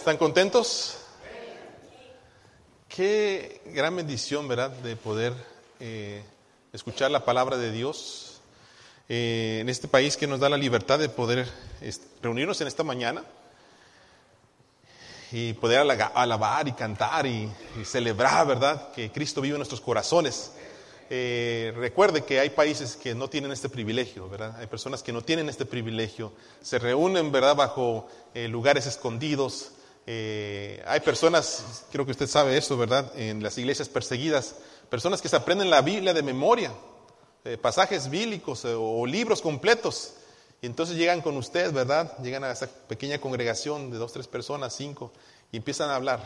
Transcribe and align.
¿Están 0.00 0.16
contentos? 0.16 0.96
Qué 2.88 3.60
gran 3.66 3.94
bendición, 3.94 4.48
¿verdad?, 4.48 4.70
de 4.70 4.96
poder 4.96 5.34
eh, 5.78 6.24
escuchar 6.72 7.10
la 7.10 7.26
palabra 7.26 7.58
de 7.58 7.70
Dios 7.70 8.40
eh, 9.10 9.58
en 9.60 9.68
este 9.68 9.88
país 9.88 10.16
que 10.16 10.26
nos 10.26 10.40
da 10.40 10.48
la 10.48 10.56
libertad 10.56 10.98
de 10.98 11.10
poder 11.10 11.46
reunirnos 12.22 12.58
en 12.62 12.68
esta 12.68 12.82
mañana 12.82 13.24
y 15.32 15.52
poder 15.52 15.80
alabar 16.14 16.66
y 16.66 16.72
cantar 16.72 17.26
y, 17.26 17.52
celebrar, 17.84 18.46
¿verdad?, 18.46 18.92
que 18.92 19.12
Cristo 19.12 19.42
vive 19.42 19.56
en 19.56 19.58
nuestros 19.58 19.82
corazones. 19.82 20.52
Eh, 21.10 21.74
recuerde 21.76 22.24
que 22.24 22.40
hay 22.40 22.48
países 22.48 22.96
que 22.96 23.14
no 23.14 23.28
tienen 23.28 23.52
este 23.52 23.68
privilegio, 23.68 24.30
¿verdad? 24.30 24.56
Hay 24.60 24.66
personas 24.66 25.02
que 25.02 25.12
no 25.12 25.20
tienen 25.20 25.50
este 25.50 25.66
privilegio, 25.66 26.32
se 26.62 26.78
reúnen, 26.78 27.30
¿verdad?, 27.30 27.54
bajo 27.54 28.08
lugares 28.34 28.86
escondidos, 28.86 29.72
eh, 30.12 30.82
hay 30.86 30.98
personas, 30.98 31.84
creo 31.92 32.04
que 32.04 32.10
usted 32.10 32.26
sabe 32.26 32.56
eso, 32.56 32.76
¿verdad? 32.76 33.12
En 33.14 33.44
las 33.44 33.56
iglesias 33.58 33.88
perseguidas, 33.88 34.56
personas 34.88 35.22
que 35.22 35.28
se 35.28 35.36
aprenden 35.36 35.70
la 35.70 35.82
Biblia 35.82 36.12
de 36.12 36.24
memoria, 36.24 36.72
eh, 37.44 37.56
pasajes 37.56 38.10
bíblicos 38.10 38.64
eh, 38.64 38.74
o 38.76 39.06
libros 39.06 39.40
completos. 39.40 40.14
Y 40.62 40.66
entonces 40.66 40.96
llegan 40.96 41.20
con 41.20 41.36
usted, 41.36 41.72
¿verdad? 41.72 42.18
Llegan 42.24 42.42
a 42.42 42.50
esa 42.50 42.66
pequeña 42.66 43.20
congregación 43.20 43.92
de 43.92 43.98
dos, 43.98 44.12
tres 44.12 44.26
personas, 44.26 44.74
cinco, 44.74 45.12
y 45.52 45.58
empiezan 45.58 45.90
a 45.90 45.94
hablar, 45.94 46.20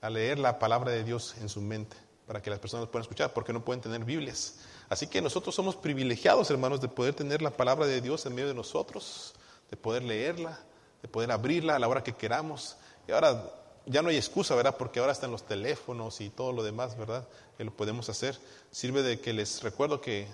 a 0.00 0.10
leer 0.10 0.40
la 0.40 0.58
palabra 0.58 0.90
de 0.90 1.04
Dios 1.04 1.36
en 1.40 1.48
su 1.48 1.60
mente, 1.60 1.96
para 2.26 2.42
que 2.42 2.50
las 2.50 2.58
personas 2.58 2.88
puedan 2.88 3.02
escuchar, 3.02 3.32
porque 3.32 3.52
no 3.52 3.64
pueden 3.64 3.80
tener 3.80 4.04
Biblias. 4.04 4.56
Así 4.88 5.06
que 5.06 5.22
nosotros 5.22 5.54
somos 5.54 5.76
privilegiados, 5.76 6.50
hermanos, 6.50 6.80
de 6.80 6.88
poder 6.88 7.14
tener 7.14 7.42
la 7.42 7.50
palabra 7.50 7.86
de 7.86 8.00
Dios 8.00 8.26
en 8.26 8.34
medio 8.34 8.48
de 8.48 8.54
nosotros, 8.54 9.34
de 9.70 9.76
poder 9.76 10.02
leerla, 10.02 10.58
de 11.04 11.08
poder 11.08 11.30
abrirla 11.32 11.76
a 11.76 11.78
la 11.78 11.86
hora 11.86 12.02
que 12.02 12.14
queramos. 12.14 12.78
Y 13.06 13.12
ahora 13.12 13.52
ya 13.84 14.00
no 14.00 14.08
hay 14.08 14.16
excusa, 14.16 14.54
¿verdad? 14.54 14.74
Porque 14.78 15.00
ahora 15.00 15.12
están 15.12 15.30
los 15.30 15.42
teléfonos 15.42 16.22
y 16.22 16.30
todo 16.30 16.50
lo 16.50 16.62
demás, 16.62 16.96
¿verdad? 16.96 17.28
Que 17.58 17.64
lo 17.64 17.76
podemos 17.76 18.08
hacer. 18.08 18.38
Sirve 18.70 19.02
de 19.02 19.20
que 19.20 19.34
les 19.34 19.62
recuerdo 19.62 20.00
que 20.00 20.26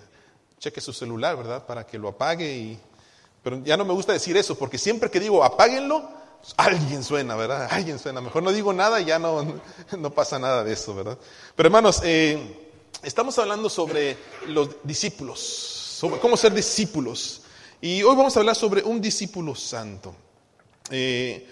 cheque 0.59 0.79
su 0.79 0.93
celular, 0.93 1.35
¿verdad? 1.35 1.65
Para 1.65 1.85
que 1.85 1.99
lo 1.99 2.07
apague 2.07 2.55
y... 2.55 2.79
Pero 3.43 3.61
ya 3.65 3.75
no 3.75 3.83
me 3.83 3.91
gusta 3.91 4.13
decir 4.13 4.37
eso, 4.37 4.57
porque 4.57 4.77
siempre 4.77 5.11
que 5.11 5.19
digo 5.19 5.43
apáguenlo, 5.43 6.09
alguien 6.55 7.03
suena, 7.03 7.35
¿verdad? 7.35 7.67
Alguien 7.69 7.99
suena. 7.99 8.21
Mejor 8.21 8.41
no 8.41 8.53
digo 8.53 8.71
nada 8.71 9.01
y 9.01 9.05
ya 9.05 9.19
no, 9.19 9.59
no 9.97 10.11
pasa 10.11 10.39
nada 10.39 10.63
de 10.63 10.71
eso, 10.71 10.95
¿verdad? 10.95 11.17
Pero 11.53 11.67
hermanos, 11.67 11.99
eh, 12.05 12.69
estamos 13.03 13.37
hablando 13.39 13.69
sobre 13.69 14.15
los 14.47 14.69
discípulos, 14.85 15.37
sobre 15.41 16.21
cómo 16.21 16.37
ser 16.37 16.53
discípulos. 16.53 17.41
Y 17.81 18.03
hoy 18.03 18.15
vamos 18.15 18.37
a 18.37 18.39
hablar 18.39 18.55
sobre 18.55 18.83
un 18.83 19.01
discípulo 19.01 19.53
santo. 19.53 20.15
Eh, 20.91 21.47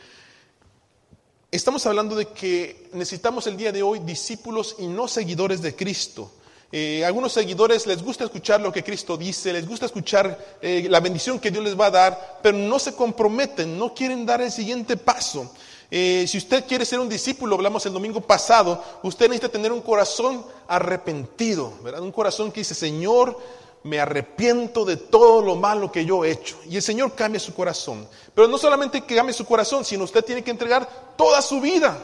estamos 1.50 1.86
hablando 1.86 2.16
de 2.16 2.28
que 2.28 2.90
necesitamos 2.94 3.48
el 3.48 3.56
día 3.56 3.72
de 3.72 3.82
hoy 3.82 4.00
discípulos 4.00 4.76
y 4.80 4.88
no 4.88 5.08
seguidores 5.08 5.62
de 5.62 5.76
Cristo. 5.76 6.32
Eh, 6.72 7.04
algunos 7.04 7.32
seguidores 7.32 7.88
les 7.88 8.04
gusta 8.04 8.26
escuchar 8.26 8.62
lo 8.62 8.72
que 8.72 8.84
Cristo 8.84 9.18
dice, 9.18 9.52
les 9.54 9.68
gusta 9.68 9.88
escuchar 9.88 10.58
eh, 10.62 10.86
la 10.88 11.00
bendición 11.00 11.40
que 11.40 11.50
Dios 11.50 11.64
les 11.64 11.80
va 11.80 11.88
a 11.88 11.92
dar, 11.92 12.40
pero 12.44 12.58
no 12.58 12.78
se 12.78 12.94
comprometen, 12.94 13.76
no 13.78 13.96
quieren 13.96 14.26
dar 14.26 14.42
el 14.42 14.52
siguiente 14.52 14.96
paso. 14.96 15.52
si 15.90 16.38
usted 16.38 16.66
quiere 16.68 16.86
ser 16.86 17.00
un 17.00 17.10
discípulo, 17.10 17.56
hablamos 17.56 17.84
el 17.88 17.94
domingo 17.94 18.22
pasado, 18.22 18.84
usted 19.02 19.28
necesita 19.28 19.50
tener 19.50 19.72
un 19.72 19.82
corazón 19.82 20.46
arrepentido. 20.68 21.74
Un 22.00 22.12
corazón 22.12 22.52
que 22.52 22.60
dice, 22.60 22.76
Señor, 22.76 23.36
me 23.84 24.00
arrepiento 24.00 24.86
de 24.86 24.98
todo 24.98 25.42
lo 25.42 25.56
malo 25.56 25.92
que 25.92 26.06
yo 26.06 26.26
he 26.26 26.32
hecho. 26.32 26.58
Y 26.70 26.76
el 26.76 26.82
Señor 26.82 27.16
cambia 27.16 27.40
su 27.40 27.54
corazón. 27.54 28.08
Pero 28.34 28.48
no 28.48 28.58
solamente 28.58 29.02
que 29.02 29.16
cambie 29.16 29.34
su 29.34 29.46
corazón, 29.46 29.86
sino 29.86 30.04
usted 30.04 30.24
tiene 30.24 30.44
que 30.44 30.52
entregar 30.52 31.16
toda 31.16 31.42
su 31.42 31.62
vida, 31.62 31.98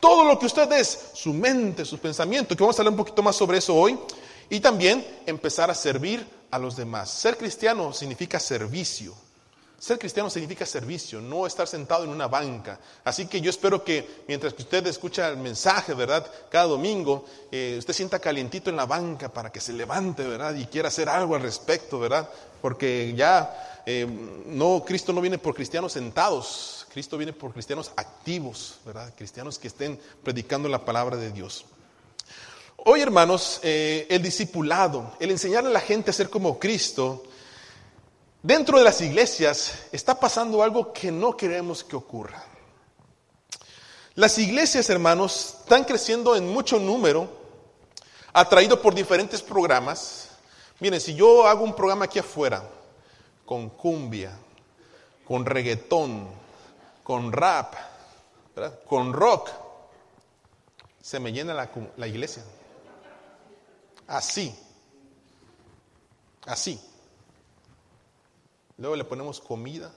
todo 0.00 0.24
lo 0.24 0.38
que 0.38 0.46
usted 0.46 0.70
es, 0.72 1.10
su 1.12 1.32
mente, 1.32 1.84
sus 1.84 2.00
pensamientos, 2.00 2.56
que 2.56 2.62
vamos 2.62 2.78
a 2.78 2.82
hablar 2.82 2.92
un 2.92 2.98
poquito 2.98 3.22
más 3.22 3.36
sobre 3.36 3.58
eso 3.58 3.74
hoy. 3.74 3.98
Y 4.48 4.60
también 4.60 5.06
empezar 5.26 5.70
a 5.70 5.74
servir 5.74 6.26
a 6.50 6.58
los 6.58 6.74
demás. 6.74 7.10
Ser 7.10 7.36
cristiano 7.36 7.92
significa 7.92 8.40
servicio. 8.40 9.14
Ser 9.80 9.98
cristiano 9.98 10.28
significa 10.28 10.66
servicio, 10.66 11.22
no 11.22 11.46
estar 11.46 11.66
sentado 11.66 12.04
en 12.04 12.10
una 12.10 12.28
banca. 12.28 12.78
Así 13.02 13.26
que 13.26 13.40
yo 13.40 13.48
espero 13.48 13.82
que 13.82 14.24
mientras 14.28 14.52
que 14.52 14.60
usted 14.60 14.86
escucha 14.86 15.30
el 15.30 15.38
mensaje, 15.38 15.94
¿verdad? 15.94 16.30
Cada 16.50 16.66
domingo, 16.66 17.24
eh, 17.50 17.76
usted 17.78 17.94
sienta 17.94 18.18
calientito 18.18 18.68
en 18.68 18.76
la 18.76 18.84
banca 18.84 19.32
para 19.32 19.50
que 19.50 19.58
se 19.58 19.72
levante, 19.72 20.22
¿verdad? 20.22 20.54
Y 20.54 20.66
quiera 20.66 20.88
hacer 20.88 21.08
algo 21.08 21.34
al 21.34 21.40
respecto, 21.40 21.98
¿verdad? 21.98 22.28
Porque 22.60 23.14
ya 23.16 23.82
eh, 23.86 24.06
no, 24.44 24.84
Cristo 24.86 25.14
no 25.14 25.22
viene 25.22 25.38
por 25.38 25.54
cristianos 25.54 25.94
sentados, 25.94 26.86
Cristo 26.92 27.16
viene 27.16 27.32
por 27.32 27.54
cristianos 27.54 27.90
activos, 27.96 28.80
¿verdad? 28.84 29.14
Cristianos 29.16 29.58
que 29.58 29.68
estén 29.68 29.98
predicando 30.22 30.68
la 30.68 30.84
palabra 30.84 31.16
de 31.16 31.32
Dios. 31.32 31.64
Hoy, 32.76 33.00
hermanos, 33.00 33.60
eh, 33.62 34.06
el 34.10 34.20
discipulado, 34.20 35.16
el 35.20 35.30
enseñarle 35.30 35.70
a 35.70 35.72
la 35.72 35.80
gente 35.80 36.10
a 36.10 36.12
ser 36.12 36.28
como 36.28 36.58
Cristo, 36.58 37.24
Dentro 38.42 38.78
de 38.78 38.84
las 38.84 39.02
iglesias 39.02 39.86
está 39.92 40.18
pasando 40.18 40.62
algo 40.62 40.94
que 40.94 41.12
no 41.12 41.36
queremos 41.36 41.84
que 41.84 41.94
ocurra. 41.94 42.42
Las 44.14 44.38
iglesias, 44.38 44.88
hermanos, 44.88 45.56
están 45.60 45.84
creciendo 45.84 46.34
en 46.34 46.48
mucho 46.48 46.78
número, 46.78 47.28
atraído 48.32 48.80
por 48.80 48.94
diferentes 48.94 49.42
programas. 49.42 50.30
Miren, 50.78 51.00
si 51.00 51.14
yo 51.14 51.46
hago 51.46 51.64
un 51.64 51.74
programa 51.74 52.06
aquí 52.06 52.18
afuera, 52.18 52.62
con 53.44 53.68
cumbia, 53.68 54.32
con 55.26 55.44
reggaetón, 55.44 56.26
con 57.02 57.32
rap, 57.32 57.74
con 58.86 59.12
rock, 59.12 59.50
se 61.02 61.20
me 61.20 61.30
llena 61.30 61.52
la, 61.52 61.68
la 61.98 62.06
iglesia. 62.06 62.42
Así, 64.06 64.54
así. 66.46 66.80
Luego 68.80 68.96
le 68.96 69.04
ponemos 69.04 69.40
comida, 69.40 69.92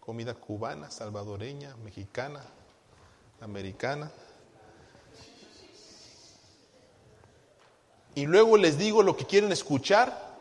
comida 0.00 0.34
cubana, 0.34 0.90
salvadoreña, 0.90 1.76
mexicana, 1.84 2.42
americana. 3.40 4.10
Y 8.16 8.26
luego 8.26 8.56
les 8.56 8.76
digo 8.76 9.04
lo 9.04 9.16
que 9.16 9.24
quieren 9.24 9.52
escuchar, 9.52 10.34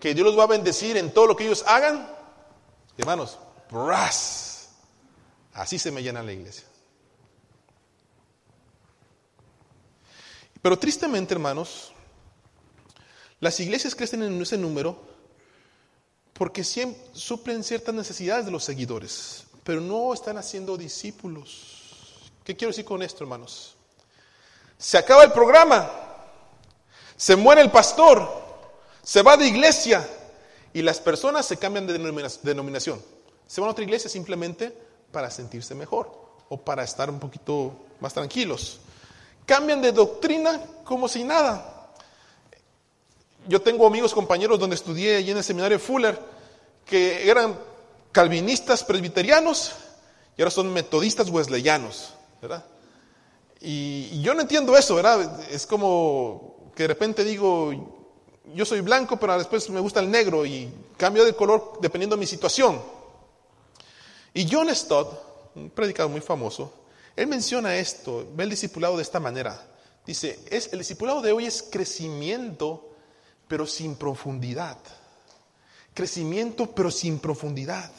que 0.00 0.12
Dios 0.12 0.26
los 0.26 0.36
va 0.36 0.42
a 0.42 0.48
bendecir 0.48 0.96
en 0.96 1.14
todo 1.14 1.28
lo 1.28 1.36
que 1.36 1.44
ellos 1.44 1.64
hagan. 1.68 2.10
Hermanos, 2.98 3.38
¡bras! 3.70 4.70
así 5.52 5.78
se 5.78 5.92
me 5.92 6.02
llena 6.02 6.24
la 6.24 6.32
iglesia. 6.32 6.66
Pero 10.60 10.76
tristemente, 10.76 11.32
hermanos, 11.32 11.92
las 13.38 13.60
iglesias 13.60 13.94
crecen 13.94 14.24
en 14.24 14.42
ese 14.42 14.58
número 14.58 15.19
porque 16.40 16.64
siempre 16.64 16.98
suplen 17.12 17.62
ciertas 17.62 17.94
necesidades 17.94 18.46
de 18.46 18.50
los 18.50 18.64
seguidores, 18.64 19.44
pero 19.62 19.82
no 19.82 20.14
están 20.14 20.38
haciendo 20.38 20.78
discípulos. 20.78 22.30
¿Qué 22.42 22.56
quiero 22.56 22.70
decir 22.70 22.86
con 22.86 23.02
esto, 23.02 23.24
hermanos? 23.24 23.76
Se 24.78 24.96
acaba 24.96 25.22
el 25.22 25.32
programa, 25.32 25.90
se 27.14 27.36
muere 27.36 27.60
el 27.60 27.70
pastor, 27.70 28.26
se 29.02 29.20
va 29.20 29.36
de 29.36 29.48
iglesia 29.48 30.08
y 30.72 30.80
las 30.80 30.98
personas 30.98 31.44
se 31.44 31.58
cambian 31.58 31.86
de 31.86 31.98
denominación. 32.42 33.02
Se 33.46 33.60
van 33.60 33.68
a 33.68 33.72
otra 33.72 33.84
iglesia 33.84 34.08
simplemente 34.08 34.74
para 35.12 35.30
sentirse 35.30 35.74
mejor 35.74 36.10
o 36.48 36.56
para 36.56 36.84
estar 36.84 37.10
un 37.10 37.20
poquito 37.20 37.74
más 38.00 38.14
tranquilos. 38.14 38.80
Cambian 39.44 39.82
de 39.82 39.92
doctrina 39.92 40.58
como 40.84 41.06
si 41.06 41.22
nada. 41.22 41.79
Yo 43.50 43.60
tengo 43.60 43.84
amigos, 43.84 44.14
compañeros 44.14 44.60
donde 44.60 44.76
estudié 44.76 45.16
allí 45.16 45.32
en 45.32 45.38
el 45.38 45.42
seminario 45.42 45.80
Fuller, 45.80 46.16
que 46.86 47.28
eran 47.28 47.58
calvinistas 48.12 48.84
presbiterianos 48.84 49.72
y 50.36 50.42
ahora 50.42 50.52
son 50.52 50.72
metodistas 50.72 51.28
wesleyanos, 51.30 52.14
¿verdad? 52.40 52.64
Y, 53.60 54.22
yo 54.22 54.34
no 54.34 54.42
entiendo 54.42 54.76
eso, 54.76 54.94
¿verdad? 54.94 55.40
Es 55.50 55.66
como 55.66 56.70
que 56.76 56.84
de 56.84 56.86
repente 56.86 57.24
digo, 57.24 57.72
yo 58.54 58.64
soy 58.64 58.82
blanco, 58.82 59.18
pero 59.18 59.36
después 59.36 59.68
me 59.70 59.80
gusta 59.80 59.98
el 59.98 60.12
negro 60.12 60.46
y 60.46 60.72
cambio 60.96 61.24
de 61.24 61.34
color 61.34 61.78
dependiendo 61.80 62.14
de 62.14 62.20
mi 62.20 62.26
situación. 62.28 62.80
Y 64.32 64.48
John 64.48 64.72
Stott, 64.72 65.56
un 65.56 65.70
predicador 65.70 66.12
muy 66.12 66.20
famoso, 66.20 66.72
él 67.16 67.26
menciona 67.26 67.74
esto, 67.74 68.28
ve 68.32 68.44
el 68.44 68.50
discipulado 68.50 68.96
de 68.96 69.02
esta 69.02 69.18
manera. 69.18 69.60
Dice, 70.06 70.38
es, 70.48 70.72
el 70.72 70.78
discipulado 70.78 71.20
de 71.20 71.32
hoy 71.32 71.46
es 71.46 71.64
crecimiento 71.64 72.86
pero 73.50 73.66
sin 73.66 73.96
profundidad. 73.96 74.78
Crecimiento, 75.92 76.70
pero 76.70 76.88
sin 76.88 77.18
profundidad. 77.18 77.90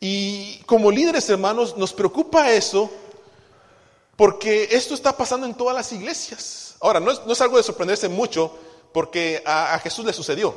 Y 0.00 0.58
como 0.66 0.90
líderes, 0.90 1.30
hermanos, 1.30 1.78
nos 1.78 1.94
preocupa 1.94 2.52
eso 2.52 2.90
porque 4.16 4.68
esto 4.70 4.92
está 4.92 5.16
pasando 5.16 5.46
en 5.46 5.54
todas 5.54 5.74
las 5.74 5.90
iglesias. 5.92 6.76
Ahora, 6.78 7.00
no 7.00 7.10
es, 7.10 7.40
algo 7.40 7.56
de 7.56 7.62
sorprenderse 7.62 8.10
mucho 8.10 8.54
porque 8.92 9.42
a, 9.46 9.72
a, 9.72 9.78
Jesús 9.78 10.04
le 10.04 10.12
sucedió. 10.12 10.54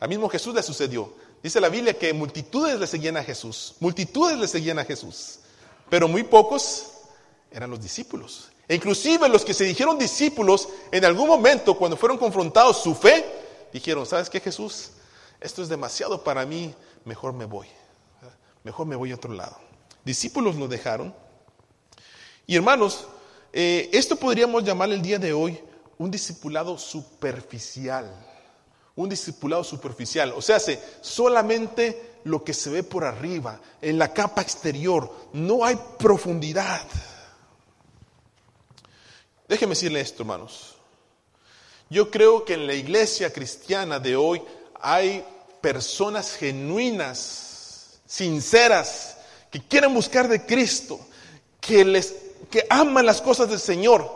A 0.00 0.06
mismo 0.06 0.30
Jesús 0.30 0.54
le 0.54 0.62
sucedió. 0.62 1.12
Dice 1.42 1.60
la 1.60 1.68
Biblia 1.68 1.98
que 1.98 2.14
multitudes 2.14 2.80
le 2.80 2.86
seguían 2.86 3.18
a 3.18 3.22
Jesús. 3.22 3.74
Multitudes 3.80 4.38
le 4.38 4.48
seguían 4.48 4.78
a 4.78 4.86
Jesús. 4.86 5.40
pero 5.90 6.08
muy 6.08 6.22
pocos 6.22 6.86
eran 7.50 7.68
los 7.68 7.82
discípulos. 7.82 8.51
E 8.68 8.74
inclusive 8.74 9.28
los 9.28 9.44
que 9.44 9.54
se 9.54 9.64
dijeron 9.64 9.98
discípulos, 9.98 10.68
en 10.90 11.04
algún 11.04 11.28
momento 11.28 11.76
cuando 11.76 11.96
fueron 11.96 12.18
confrontados 12.18 12.82
su 12.82 12.94
fe, 12.94 13.24
dijeron, 13.72 14.06
¿sabes 14.06 14.30
qué 14.30 14.40
Jesús? 14.40 14.90
Esto 15.40 15.62
es 15.62 15.68
demasiado 15.68 16.22
para 16.22 16.46
mí, 16.46 16.74
mejor 17.04 17.32
me 17.32 17.44
voy. 17.44 17.66
Mejor 18.64 18.86
me 18.86 18.96
voy 18.96 19.10
a 19.10 19.16
otro 19.16 19.32
lado. 19.32 19.56
Discípulos 20.04 20.56
lo 20.56 20.68
dejaron. 20.68 21.14
Y 22.46 22.56
hermanos, 22.56 23.06
eh, 23.52 23.90
esto 23.92 24.16
podríamos 24.16 24.64
llamar 24.64 24.90
el 24.90 25.02
día 25.02 25.18
de 25.18 25.32
hoy 25.32 25.58
un 25.98 26.10
discipulado 26.10 26.78
superficial. 26.78 28.10
Un 28.94 29.08
discipulado 29.08 29.64
superficial. 29.64 30.32
O 30.36 30.42
sea, 30.42 30.58
solamente 31.00 32.20
lo 32.24 32.44
que 32.44 32.54
se 32.54 32.70
ve 32.70 32.82
por 32.82 33.04
arriba, 33.04 33.60
en 33.80 33.98
la 33.98 34.12
capa 34.12 34.42
exterior. 34.42 35.12
No 35.32 35.64
hay 35.64 35.78
profundidad. 35.98 36.86
Déjeme 39.52 39.74
decirle 39.74 40.00
esto, 40.00 40.22
hermanos. 40.22 40.76
Yo 41.90 42.10
creo 42.10 42.42
que 42.42 42.54
en 42.54 42.66
la 42.66 42.72
iglesia 42.72 43.30
cristiana 43.30 43.98
de 43.98 44.16
hoy 44.16 44.42
hay 44.80 45.22
personas 45.60 46.32
genuinas, 46.36 48.00
sinceras, 48.06 49.18
que 49.50 49.60
quieren 49.60 49.92
buscar 49.92 50.26
de 50.26 50.46
Cristo, 50.46 50.98
que 51.60 51.84
les 51.84 52.14
que 52.50 52.66
aman 52.70 53.04
las 53.04 53.20
cosas 53.20 53.50
del 53.50 53.60
Señor, 53.60 54.10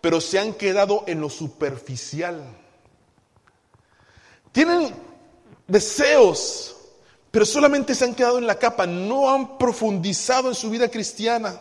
pero 0.00 0.20
se 0.20 0.38
han 0.38 0.54
quedado 0.54 1.02
en 1.08 1.22
lo 1.22 1.28
superficial. 1.28 2.40
Tienen 4.52 4.94
deseos, 5.66 6.76
pero 7.32 7.44
solamente 7.44 7.96
se 7.96 8.04
han 8.04 8.14
quedado 8.14 8.38
en 8.38 8.46
la 8.46 8.60
capa, 8.60 8.86
no 8.86 9.28
han 9.28 9.58
profundizado 9.58 10.48
en 10.48 10.54
su 10.54 10.70
vida 10.70 10.88
cristiana. 10.88 11.60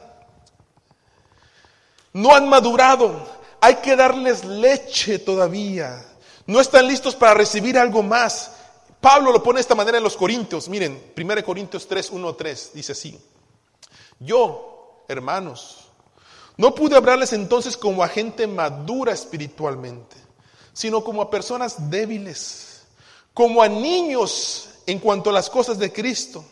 No 2.18 2.34
han 2.34 2.50
madurado, 2.50 3.28
hay 3.62 3.75
que 3.75 3.96
darles 3.96 4.44
leche 4.44 5.19
todavía. 5.19 6.04
No 6.48 6.60
están 6.60 6.88
listos 6.88 7.16
para 7.16 7.36
recibir 7.36 7.78
algo 7.78 8.02
más. 8.02 8.54
Pablo 9.00 9.31
lo 9.31 9.44
pone 9.44 9.58
de 9.58 9.62
esta 9.62 9.75
manera 9.75 10.00
en 10.00 10.04
los 10.04 10.18
Corintios. 10.18 10.68
Miren, 10.68 11.12
1 11.16 11.44
Corintios 11.46 11.88
3, 11.88 12.10
1, 12.10 12.34
3, 12.34 12.72
dice 12.74 12.94
así. 12.94 13.19
Yo, 14.19 15.04
hermanos, 15.08 15.90
no 16.58 16.74
pude 16.74 16.96
hablarles 16.96 17.34
entonces 17.34 17.78
como 17.78 18.04
a 18.04 18.08
gente 18.08 18.48
madura 18.48 19.14
espiritualmente, 19.14 20.16
sino 20.74 21.04
como 21.04 21.22
a 21.22 21.30
personas 21.30 21.92
débiles, 21.92 22.81
como 23.31 23.62
a 23.62 23.68
niños 23.68 24.69
en 24.88 24.98
cuanto 24.98 25.30
a 25.30 25.34
las 25.34 25.52
cosas 25.52 25.78
de 25.78 25.94
Cristo. 25.94 26.44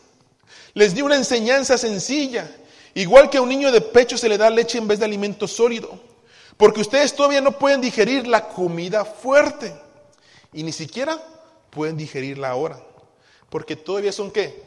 Les 0.75 0.93
di 0.93 1.01
una 1.01 1.15
enseñanza 1.15 1.75
sencilla, 1.75 2.55
igual 2.95 3.29
que 3.29 3.37
a 3.37 3.41
un 3.41 3.49
niño 3.49 3.71
de 3.71 3.81
pecho 3.81 4.17
se 4.17 4.27
le 4.27 4.37
da 4.37 4.49
leche 4.49 4.79
en 4.79 4.87
vez 4.87 4.99
de 4.99 5.05
alimento 5.05 5.47
sólido, 5.47 5.99
porque 6.57 6.81
ustedes 6.81 7.15
todavía 7.15 7.41
no 7.41 7.59
pueden 7.59 7.81
digerir 7.81 8.27
la 8.27 8.47
comida 8.47 9.05
fuerte 9.05 9.75
y 10.51 10.63
ni 10.63 10.71
siquiera 10.71 11.21
pueden 11.69 11.97
digerirla 11.97 12.49
ahora, 12.49 12.81
porque 13.49 13.75
todavía 13.75 14.11
son 14.11 14.31
qué? 14.31 14.63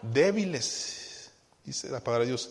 Débiles, 0.00 1.30
dice 1.64 1.90
la 1.90 2.00
palabra 2.00 2.24
de 2.24 2.30
Dios. 2.30 2.50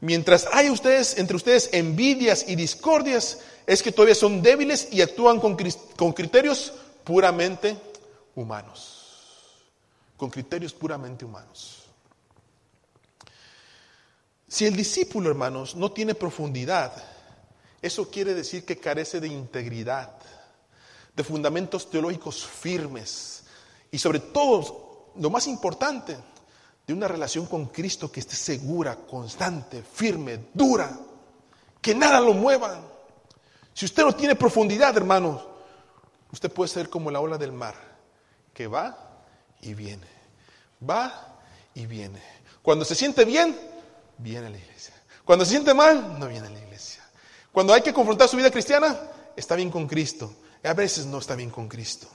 Mientras 0.00 0.46
hay 0.52 0.68
ustedes, 0.68 1.16
entre 1.16 1.36
ustedes 1.36 1.70
envidias 1.72 2.44
y 2.48 2.56
discordias, 2.56 3.40
es 3.66 3.82
que 3.82 3.92
todavía 3.92 4.14
son 4.14 4.42
débiles 4.42 4.88
y 4.92 5.00
actúan 5.00 5.40
con, 5.40 5.56
con 5.96 6.12
criterios 6.12 6.72
puramente 7.02 7.76
humanos. 8.34 9.54
Con 10.16 10.30
criterios 10.30 10.74
puramente 10.74 11.24
humanos. 11.24 11.85
Si 14.48 14.64
el 14.64 14.76
discípulo, 14.76 15.28
hermanos, 15.28 15.74
no 15.74 15.90
tiene 15.90 16.14
profundidad, 16.14 16.92
eso 17.82 18.08
quiere 18.10 18.32
decir 18.32 18.64
que 18.64 18.78
carece 18.78 19.20
de 19.20 19.28
integridad, 19.28 20.12
de 21.14 21.24
fundamentos 21.24 21.90
teológicos 21.90 22.46
firmes 22.46 23.44
y 23.90 23.98
sobre 23.98 24.20
todo, 24.20 25.12
lo 25.16 25.30
más 25.30 25.46
importante, 25.46 26.16
de 26.86 26.94
una 26.94 27.08
relación 27.08 27.46
con 27.46 27.66
Cristo 27.66 28.12
que 28.12 28.20
esté 28.20 28.36
segura, 28.36 28.94
constante, 28.94 29.82
firme, 29.82 30.46
dura, 30.54 30.96
que 31.80 31.94
nada 31.94 32.20
lo 32.20 32.32
mueva. 32.32 32.80
Si 33.74 33.84
usted 33.84 34.04
no 34.04 34.14
tiene 34.14 34.36
profundidad, 34.36 34.96
hermanos, 34.96 35.42
usted 36.30 36.52
puede 36.52 36.68
ser 36.68 36.88
como 36.88 37.10
la 37.10 37.20
ola 37.20 37.36
del 37.36 37.52
mar, 37.52 37.74
que 38.54 38.68
va 38.68 39.24
y 39.60 39.74
viene, 39.74 40.06
va 40.88 41.40
y 41.74 41.86
viene. 41.86 42.22
Cuando 42.62 42.84
se 42.84 42.94
siente 42.94 43.24
bien, 43.24 43.56
viene 44.18 44.46
a 44.46 44.50
la 44.50 44.58
iglesia. 44.58 44.94
Cuando 45.24 45.44
se 45.44 45.52
siente 45.52 45.74
mal, 45.74 46.18
no 46.18 46.28
viene 46.28 46.46
a 46.46 46.50
la 46.50 46.58
iglesia. 46.60 47.02
Cuando 47.52 47.72
hay 47.72 47.82
que 47.82 47.92
confrontar 47.92 48.28
su 48.28 48.36
vida 48.36 48.50
cristiana, 48.50 48.96
está 49.34 49.56
bien 49.56 49.70
con 49.70 49.86
Cristo. 49.86 50.32
A 50.62 50.74
veces 50.74 51.06
no 51.06 51.18
está 51.18 51.34
bien 51.34 51.50
con 51.50 51.68
Cristo. 51.68 52.08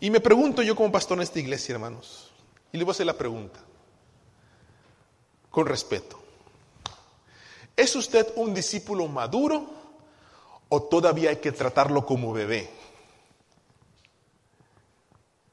Y 0.00 0.10
me 0.10 0.20
pregunto 0.20 0.62
yo 0.62 0.76
como 0.76 0.92
pastor 0.92 1.18
en 1.18 1.22
esta 1.22 1.38
iglesia, 1.38 1.74
hermanos, 1.74 2.30
y 2.72 2.78
le 2.78 2.84
voy 2.84 2.92
a 2.92 2.94
hacer 2.94 3.06
la 3.06 3.16
pregunta, 3.16 3.60
con 5.50 5.66
respeto. 5.66 6.20
¿Es 7.74 7.94
usted 7.96 8.32
un 8.36 8.54
discípulo 8.54 9.06
maduro 9.08 9.70
o 10.68 10.82
todavía 10.82 11.30
hay 11.30 11.36
que 11.36 11.52
tratarlo 11.52 12.04
como 12.04 12.32
bebé? 12.32 12.70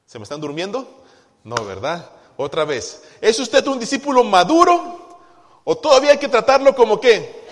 ¿Se 0.06 0.20
me 0.20 0.24
están 0.24 0.42
durmiendo? 0.42 1.04
No, 1.44 1.56
¿verdad? 1.66 2.10
Otra 2.38 2.66
vez. 2.66 3.04
¿Es 3.22 3.40
usted 3.40 3.66
un 3.68 3.80
discípulo 3.80 4.24
maduro 4.24 5.20
o 5.64 5.78
todavía 5.78 6.12
hay 6.12 6.18
que 6.18 6.28
tratarlo 6.28 6.76
como 6.76 7.00
qué? 7.00 7.44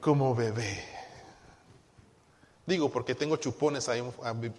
Como 0.00 0.34
bebé. 0.34 0.88
Digo, 2.64 2.90
porque 2.90 3.14
tengo 3.14 3.36
chupones 3.36 3.88
ahí, 3.88 4.02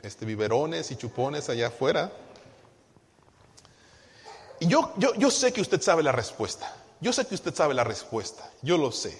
este, 0.01 0.25
biberones 0.25 0.91
y 0.91 0.95
chupones 0.97 1.49
allá 1.49 1.67
afuera. 1.67 2.11
Y 4.59 4.67
yo, 4.67 4.93
yo, 4.97 5.13
yo 5.15 5.31
sé 5.31 5.53
que 5.53 5.61
usted 5.61 5.81
sabe 5.81 6.03
la 6.03 6.11
respuesta. 6.11 6.75
Yo 6.99 7.11
sé 7.11 7.25
que 7.25 7.35
usted 7.35 7.55
sabe 7.55 7.73
la 7.73 7.83
respuesta. 7.83 8.49
Yo 8.61 8.77
lo 8.77 8.91
sé. 8.91 9.19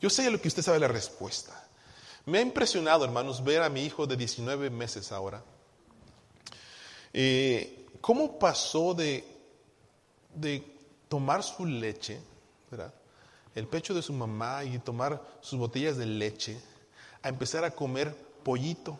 Yo 0.00 0.10
sé 0.10 0.30
lo 0.30 0.40
que 0.40 0.48
usted 0.48 0.62
sabe 0.62 0.78
la 0.78 0.88
respuesta. 0.88 1.64
Me 2.26 2.38
ha 2.38 2.42
impresionado, 2.42 3.04
hermanos, 3.04 3.42
ver 3.42 3.62
a 3.62 3.68
mi 3.68 3.84
hijo 3.84 4.06
de 4.06 4.16
19 4.16 4.70
meses 4.70 5.12
ahora. 5.12 5.42
Eh, 7.12 7.83
¿Cómo 8.04 8.38
pasó 8.38 8.92
de, 8.92 9.24
de 10.34 10.62
tomar 11.08 11.42
su 11.42 11.64
leche, 11.64 12.20
el 13.54 13.66
pecho 13.66 13.94
de 13.94 14.02
su 14.02 14.12
mamá 14.12 14.62
y 14.62 14.78
tomar 14.78 15.22
sus 15.40 15.58
botellas 15.58 15.96
de 15.96 16.04
leche, 16.04 16.60
a 17.22 17.30
empezar 17.30 17.64
a 17.64 17.70
comer 17.70 18.14
pollito? 18.42 18.98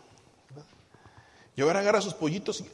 Y 1.55 1.61
ahora 1.61 1.81
agarra 1.81 2.01
sus 2.01 2.15
pollitos 2.15 2.61
y 2.61 2.65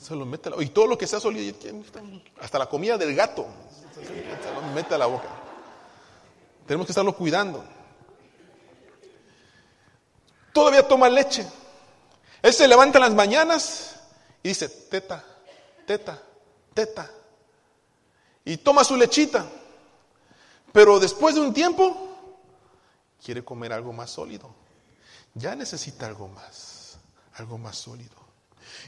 se 0.00 0.14
lo 0.14 0.24
mete 0.24 0.50
a 0.50 0.52
la, 0.52 0.62
y 0.62 0.68
todo 0.68 0.86
lo 0.86 0.96
que 0.96 1.08
se 1.08 1.16
ha 1.16 1.20
sólido, 1.20 1.52
hasta 2.40 2.56
la 2.56 2.66
comida 2.66 2.96
del 2.96 3.12
gato, 3.16 3.48
se 3.92 4.54
lo 4.54 4.62
mete 4.72 4.94
a 4.94 4.98
la 4.98 5.06
boca. 5.06 5.30
Tenemos 6.64 6.86
que 6.86 6.92
estarlo 6.92 7.16
cuidando. 7.16 7.64
Todavía 10.52 10.86
toma 10.86 11.08
leche. 11.08 11.44
Él 12.40 12.52
se 12.52 12.68
levanta 12.68 12.98
en 12.98 13.02
las 13.02 13.14
mañanas 13.14 13.93
y 14.44 14.48
dice, 14.48 14.68
teta, 14.68 15.24
teta, 15.86 16.22
teta. 16.74 17.10
Y 18.44 18.58
toma 18.58 18.84
su 18.84 18.94
lechita. 18.94 19.46
Pero 20.70 21.00
después 21.00 21.34
de 21.34 21.40
un 21.40 21.54
tiempo, 21.54 22.36
quiere 23.24 23.42
comer 23.42 23.72
algo 23.72 23.94
más 23.94 24.10
sólido. 24.10 24.54
Ya 25.32 25.56
necesita 25.56 26.04
algo 26.04 26.28
más, 26.28 26.98
algo 27.36 27.56
más 27.56 27.78
sólido. 27.78 28.16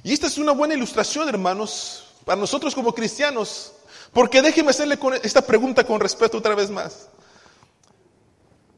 Y 0.03 0.13
esta 0.13 0.27
es 0.27 0.37
una 0.37 0.53
buena 0.53 0.75
ilustración, 0.75 1.27
hermanos, 1.27 2.11
para 2.27 2.39
nosotros 2.39 2.75
como 2.75 2.95
cristianos, 2.95 3.73
porque 4.13 4.43
déjeme 4.43 4.71
hacerle 4.73 4.99
esta 5.23 5.41
pregunta 5.41 5.85
con 5.85 6.01
respeto 6.01 6.37
otra 6.37 6.55
vez 6.55 6.69
más. 6.69 7.09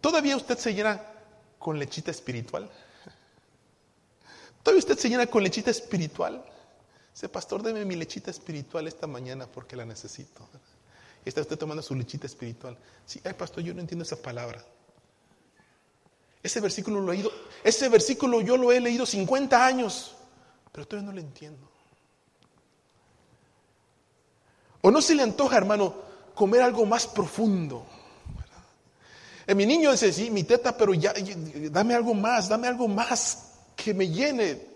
¿Todavía 0.01 0.37
usted 0.37 0.57
se 0.57 0.73
llena 0.73 1.03
con 1.59 1.77
lechita 1.77 2.13
espiritual? 2.13 2.71
¿Todavía 4.63 4.79
usted 4.79 4.97
se 4.97 5.09
llena 5.09 5.27
con 5.27 5.43
lechita 5.43 5.73
espiritual? 5.73 6.45
Dice, 7.19 7.29
pastor, 7.29 7.65
deme 7.65 7.85
mi 7.85 7.97
lechita 7.97 8.31
espiritual 8.31 8.87
esta 8.87 9.09
mañana 9.09 9.49
porque 9.49 9.75
la 9.75 9.85
necesito. 9.85 10.49
está 11.25 11.41
usted 11.41 11.59
tomando 11.59 11.83
su 11.83 11.97
lechita 11.97 12.27
espiritual. 12.27 12.79
Sí, 13.05 13.21
ay, 13.25 13.35
pastor, 13.35 13.65
yo 13.65 13.75
no 13.75 13.81
entiendo 13.81 14.05
esa 14.05 14.23
palabra. 14.23 14.65
Ese 16.41 16.61
versículo 16.61 17.01
lo 17.01 17.13
he 17.13 17.17
leído, 17.17 17.33
ese 17.65 17.89
versículo 17.89 18.41
yo 18.41 18.57
lo 18.57 18.71
he 18.71 18.81
leído 18.81 19.05
50 19.05 19.67
años 19.67 20.15
pero 20.71 20.87
todavía 20.87 21.09
no 21.09 21.13
lo 21.13 21.21
entiendo. 21.21 21.69
O 24.83 24.93
no 24.93 25.03
se 25.03 25.17
le 25.17 25.25
antoja, 25.25 25.57
hermano, 25.57 25.93
comer 26.37 26.63
algo 26.63 26.87
más 26.87 27.09
profundo. 27.09 27.85
En 29.45 29.57
mi 29.57 29.67
niño 29.67 29.91
dice, 29.91 30.13
sí, 30.13 30.31
mi 30.31 30.45
teta, 30.45 30.77
pero 30.77 30.95
ya, 30.95 31.13
dame 31.73 31.97
algo 31.97 32.15
más, 32.15 32.49
dame 32.49 32.69
algo 32.69 32.87
más 32.87 33.55
que 33.75 33.93
me 33.93 34.09
llene. 34.09 34.68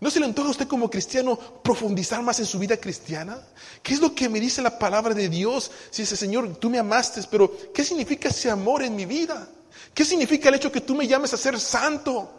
¿No 0.00 0.10
se 0.10 0.20
le 0.20 0.26
antoja 0.26 0.48
a 0.48 0.52
usted 0.52 0.68
como 0.68 0.88
cristiano 0.88 1.36
profundizar 1.36 2.22
más 2.22 2.38
en 2.38 2.46
su 2.46 2.58
vida 2.58 2.76
cristiana? 2.76 3.42
¿Qué 3.82 3.94
es 3.94 4.00
lo 4.00 4.14
que 4.14 4.28
me 4.28 4.38
dice 4.38 4.62
la 4.62 4.78
palabra 4.78 5.12
de 5.12 5.28
Dios? 5.28 5.72
Si 5.90 6.02
dice, 6.02 6.16
Señor, 6.16 6.56
tú 6.56 6.70
me 6.70 6.78
amaste, 6.78 7.22
pero 7.28 7.52
¿qué 7.74 7.84
significa 7.84 8.28
ese 8.28 8.48
amor 8.48 8.82
en 8.82 8.94
mi 8.94 9.06
vida? 9.06 9.48
¿Qué 9.92 10.04
significa 10.04 10.50
el 10.50 10.54
hecho 10.54 10.70
que 10.70 10.82
tú 10.82 10.94
me 10.94 11.08
llames 11.08 11.34
a 11.34 11.36
ser 11.36 11.58
santo? 11.58 12.30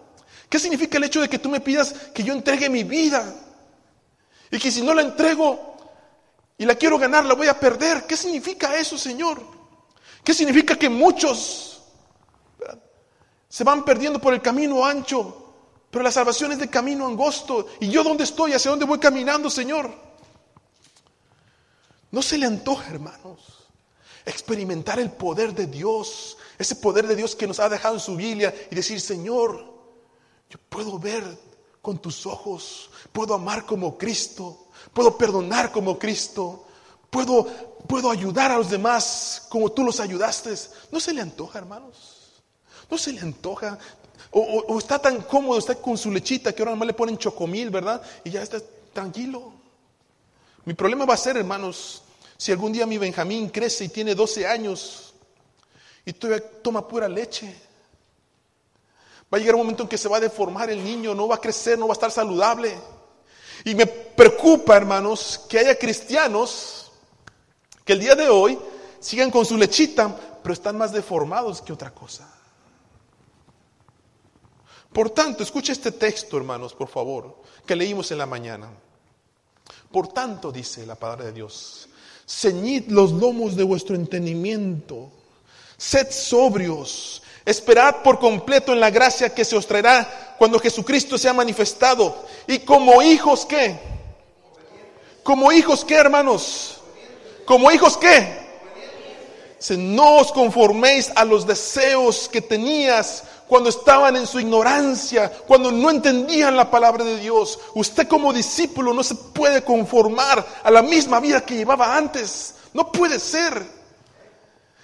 ¿Qué 0.50 0.58
significa 0.58 0.98
el 0.98 1.04
hecho 1.04 1.20
de 1.20 1.28
que 1.28 1.40
tú 1.40 1.50
me 1.50 1.60
pidas 1.60 1.94
que 2.14 2.24
yo 2.24 2.34
entregue 2.34 2.70
mi 2.70 2.86
vida? 2.86 3.36
Y 4.52 4.58
que 4.58 4.72
si 4.72 4.82
no 4.82 4.94
la 4.94 5.02
entrego 5.02 5.76
y 6.58 6.66
la 6.66 6.76
quiero 6.76 6.98
ganar, 6.98 7.26
la 7.26 7.34
voy 7.34 7.48
a 7.48 7.60
perder. 7.60 8.06
¿Qué 8.08 8.16
significa 8.16 8.78
eso, 8.78 8.98
Señor? 8.98 9.44
¿Qué 10.24 10.34
significa 10.34 10.78
que 10.78 10.88
muchos 10.88 11.82
se 13.50 13.64
van 13.66 13.84
perdiendo 13.84 14.20
por 14.20 14.34
el 14.34 14.42
camino 14.42 14.86
ancho? 14.86 15.49
Pero 15.92 16.04
la 16.04 16.12
salvación 16.12 16.52
es 16.52 16.60
de 16.60 16.70
camino 16.70 17.06
angosto. 17.08 17.68
¿Y 17.80 17.90
yo 17.90 18.04
dónde 18.04 18.24
estoy? 18.24 18.54
¿Hacia 18.54 18.72
dónde 18.72 18.86
voy 18.86 19.00
caminando, 19.00 19.50
Señor? 19.50 19.92
No 22.12 22.22
se 22.22 22.38
le 22.38 22.46
antoja, 22.46 22.90
hermanos, 22.90 23.40
experimentar 24.26 25.00
el 25.00 25.12
poder 25.12 25.54
de 25.54 25.68
Dios, 25.68 26.38
ese 26.58 26.76
poder 26.76 27.08
de 27.08 27.16
Dios 27.16 27.36
que 27.36 27.48
nos 27.48 27.60
ha 27.60 27.70
dejado 27.70 27.96
en 27.96 28.02
su 28.02 28.16
Biblia 28.16 28.54
y 28.72 28.76
decir, 28.76 29.00
Señor, 29.00 29.64
yo 30.50 30.60
puedo 30.70 30.98
ver 30.98 31.24
con 31.82 32.00
tus 32.00 32.26
ojos, 32.26 32.90
puedo 33.12 33.34
amar 33.34 33.66
como 33.66 33.98
Cristo, 33.98 34.68
puedo 34.94 35.18
perdonar 35.18 35.72
como 35.72 36.00
Cristo, 36.00 36.66
puedo, 37.10 37.46
puedo 37.88 38.10
ayudar 38.10 38.52
a 38.52 38.58
los 38.58 38.70
demás 38.70 39.46
como 39.50 39.72
tú 39.72 39.84
los 39.84 40.00
ayudaste. 40.00 40.54
No 40.92 41.00
se 41.00 41.14
le 41.14 41.22
antoja, 41.22 41.60
hermanos. 41.60 42.20
No 42.90 42.98
se 42.98 43.14
le 43.14 43.22
antoja 43.22 43.78
o, 44.32 44.78
está 44.78 45.00
tan 45.00 45.22
cómodo, 45.22 45.58
está 45.58 45.76
con 45.76 45.98
su 45.98 46.12
lechita 46.12 46.54
que 46.54 46.62
ahora 46.62 46.72
nomás 46.72 46.88
le 46.88 46.94
ponen 46.94 47.18
chocomil, 47.18 47.70
¿verdad? 47.70 48.02
Y 48.24 48.30
ya 48.30 48.44
está 48.44 48.60
tranquilo. 48.94 49.54
Mi 50.66 50.74
problema 50.74 51.06
va 51.06 51.16
a 51.16 51.18
ser, 51.18 51.38
hermanos, 51.38 52.04
si 52.38 52.52
algún 52.52 52.72
día 52.72 52.86
mi 52.86 52.98
Benjamín 52.98 53.50
crece 53.50 53.86
y 53.86 53.90
tiene 53.90 54.14
12 54.14 54.46
años 54.46 55.14
y 56.06 56.14
todavía 56.14 56.48
toma 56.62 56.88
pura 56.88 57.10
leche. 57.10 57.56
Va 59.34 59.38
a 59.38 59.40
llegar 59.40 59.56
un 59.56 59.62
momento 59.62 59.84
en 59.84 59.90
que 59.90 59.98
se 59.98 60.08
va 60.08 60.18
a 60.18 60.22
deformar 60.22 60.70
el 60.70 60.84
niño, 60.84 61.14
no 61.16 61.28
va 61.28 61.36
a 61.36 61.42
crecer, 61.42 61.78
no 61.78 61.88
va 61.88 61.94
a 61.94 61.98
estar 62.00 62.12
saludable. 62.12 62.78
Y 63.66 63.76
me 63.76 63.86
preocupa, 63.86 64.78
hermanos, 64.78 65.42
que 65.50 65.60
haya 65.60 65.78
cristianos 65.78 66.92
que 67.84 67.94
el 67.94 68.00
día 68.00 68.16
de 68.16 68.30
hoy 68.30 68.58
sigan 69.00 69.32
con 69.32 69.46
su 69.46 69.58
lechita, 69.58 70.16
pero 70.42 70.54
están 70.54 70.78
más 70.78 70.92
deformados 70.92 71.62
que 71.62 71.74
otra 71.74 71.92
cosa. 71.92 72.39
Por 74.94 75.12
tanto, 75.12 75.44
escuche 75.44 75.72
este 75.72 75.92
texto, 75.92 76.38
hermanos, 76.38 76.74
por 76.74 76.88
favor, 76.88 77.36
que 77.66 77.76
leímos 77.76 78.12
en 78.12 78.18
la 78.18 78.26
mañana. 78.26 78.70
Por 79.92 80.08
tanto, 80.08 80.52
dice 80.52 80.86
la 80.86 80.96
palabra 80.96 81.26
de 81.26 81.34
Dios, 81.34 81.90
ceñid 82.28 82.88
los 82.88 83.12
lomos 83.12 83.56
de 83.56 83.64
vuestro 83.64 83.96
entendimiento, 83.96 85.12
sed 85.78 86.12
sobrios, 86.12 87.22
esperad 87.46 87.98
por 88.04 88.20
completo 88.20 88.74
en 88.74 88.80
la 88.80 88.90
gracia 88.90 89.34
que 89.34 89.46
se 89.46 89.56
os 89.56 89.66
traerá 89.66 90.36
cuando 90.38 90.60
Jesucristo 90.60 91.18
sea 91.18 91.34
manifestado. 91.34 92.26
Y 92.48 92.60
como 92.60 93.02
hijos, 93.02 93.46
¿qué? 93.46 93.80
Como 95.24 95.52
hijos, 95.52 95.86
¿qué, 95.86 95.96
hermanos? 95.96 96.82
Como 97.46 97.72
hijos, 97.72 97.98
¿qué? 97.98 98.40
No 99.78 100.18
os 100.18 100.32
conforméis 100.32 101.12
a 101.16 101.26
los 101.26 101.46
deseos 101.46 102.30
que 102.30 102.42
tenías 102.42 103.24
cuando 103.50 103.72
estaban 103.72 104.16
en 104.16 104.28
su 104.28 104.40
ignorancia, 104.40 105.32
cuando 105.48 105.72
no 105.72 105.90
entendían 105.90 106.56
la 106.56 106.70
palabra 106.70 107.04
de 107.04 107.18
Dios. 107.18 107.60
Usted 107.74 108.08
como 108.08 108.32
discípulo 108.32 108.94
no 108.94 109.02
se 109.02 109.16
puede 109.16 109.64
conformar 109.64 110.46
a 110.64 110.70
la 110.70 110.84
misma 110.84 111.20
vida 111.20 111.44
que 111.44 111.56
llevaba 111.56 111.98
antes. 111.98 112.54
No 112.76 112.92
puede 112.92 113.18
ser. 113.20 113.66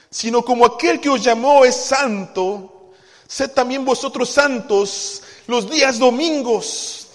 Sino 0.09 0.43
como 0.43 0.65
aquel 0.65 0.99
que 0.99 1.09
os 1.09 1.23
llamó 1.23 1.63
es 1.63 1.75
santo, 1.75 2.89
sed 3.27 3.51
también 3.51 3.85
vosotros 3.85 4.31
santos 4.31 5.21
los 5.45 5.69
días 5.69 5.99
domingos 5.99 7.05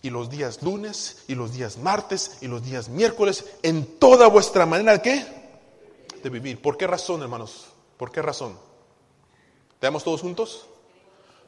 y 0.00 0.10
los 0.10 0.30
días 0.30 0.62
lunes 0.62 1.24
y 1.26 1.34
los 1.34 1.52
días 1.52 1.76
martes 1.78 2.36
y 2.40 2.46
los 2.46 2.62
días 2.64 2.88
miércoles 2.88 3.44
en 3.64 3.98
toda 3.98 4.28
vuestra 4.28 4.64
manera 4.64 4.92
de 4.92 5.02
qué? 5.02 5.26
De 6.22 6.30
vivir. 6.30 6.62
¿Por 6.62 6.76
qué 6.76 6.86
razón, 6.86 7.20
hermanos? 7.22 7.64
¿Por 7.96 8.12
qué 8.12 8.22
razón? 8.22 8.73
¿Veamos 9.80 10.04
todos 10.04 10.20
juntos? 10.20 10.66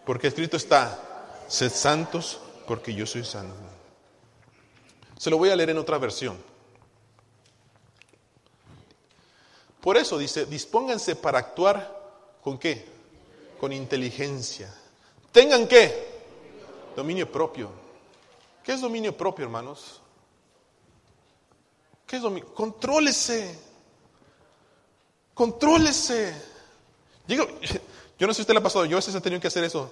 Porque 0.04 0.28
escrito 0.28 0.56
está, 0.56 1.44
sed 1.48 1.70
santos 1.72 2.40
porque 2.66 2.94
yo 2.94 3.06
soy 3.06 3.24
santo. 3.24 3.54
Se 5.16 5.30
lo 5.30 5.38
voy 5.38 5.50
a 5.50 5.56
leer 5.56 5.70
en 5.70 5.78
otra 5.78 5.98
versión. 5.98 6.36
Por 9.80 9.96
eso 9.96 10.18
dice, 10.18 10.46
dispónganse 10.46 11.16
para 11.16 11.38
actuar 11.38 11.96
con 12.42 12.58
qué? 12.58 12.84
Con 13.58 13.72
inteligencia. 13.72 14.74
Tengan 15.32 15.66
qué? 15.68 16.06
Dominio 16.94 17.30
propio. 17.30 17.70
¿Qué 18.64 18.72
es 18.72 18.80
dominio 18.80 19.16
propio, 19.16 19.44
hermanos? 19.44 20.00
¿Qué 22.06 22.16
es 22.16 22.22
dominio? 22.22 22.52
Contrólese. 22.52 23.58
Contrólese. 25.34 26.34
Digo, 27.26 27.46
yo 28.18 28.26
no 28.26 28.32
sé 28.32 28.36
si 28.36 28.42
usted 28.42 28.54
le 28.54 28.60
ha 28.60 28.62
pasado, 28.62 28.84
yo 28.86 28.96
a 28.96 29.00
veces 29.00 29.14
he 29.14 29.20
tenido 29.20 29.40
que 29.40 29.48
hacer 29.48 29.64
eso. 29.64 29.90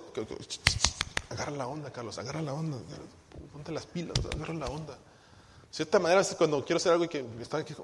Agarra 1.29 1.53
la 1.53 1.67
onda, 1.67 1.91
Carlos, 1.91 2.19
agarra 2.19 2.41
la 2.41 2.55
onda. 2.55 2.79
Ponte 3.53 3.73
las 3.73 3.87
pilas, 3.87 4.17
agarra 4.33 4.55
la 4.55 4.67
onda. 4.67 4.95
De 4.95 5.77
cierta 5.77 5.99
manera, 5.99 6.23
cuando 6.39 6.65
quiero 6.65 6.77
hacer 6.77 6.93
algo 6.93 7.05
y 7.05 7.09
que 7.09 7.25
está 7.41 7.59
aquí, 7.59 7.75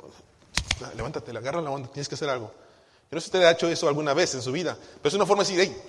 levántate, 0.97 1.31
agarra 1.37 1.61
la 1.61 1.71
onda, 1.71 1.89
tienes 1.89 2.09
que 2.09 2.15
hacer 2.15 2.31
algo. 2.31 2.53
Yo 3.11 3.17
no 3.17 3.21
sé 3.21 3.25
si 3.25 3.29
usted 3.29 3.43
ha 3.43 3.51
hecho 3.51 3.69
eso 3.69 3.89
alguna 3.89 4.15
vez 4.15 4.35
en 4.35 4.43
su 4.43 4.53
vida, 4.53 4.77
pero 5.03 5.09
es 5.09 5.15
una 5.15 5.27
forma 5.27 5.43
de 5.43 5.51
decir, 5.51 5.69
hey, 5.69 5.83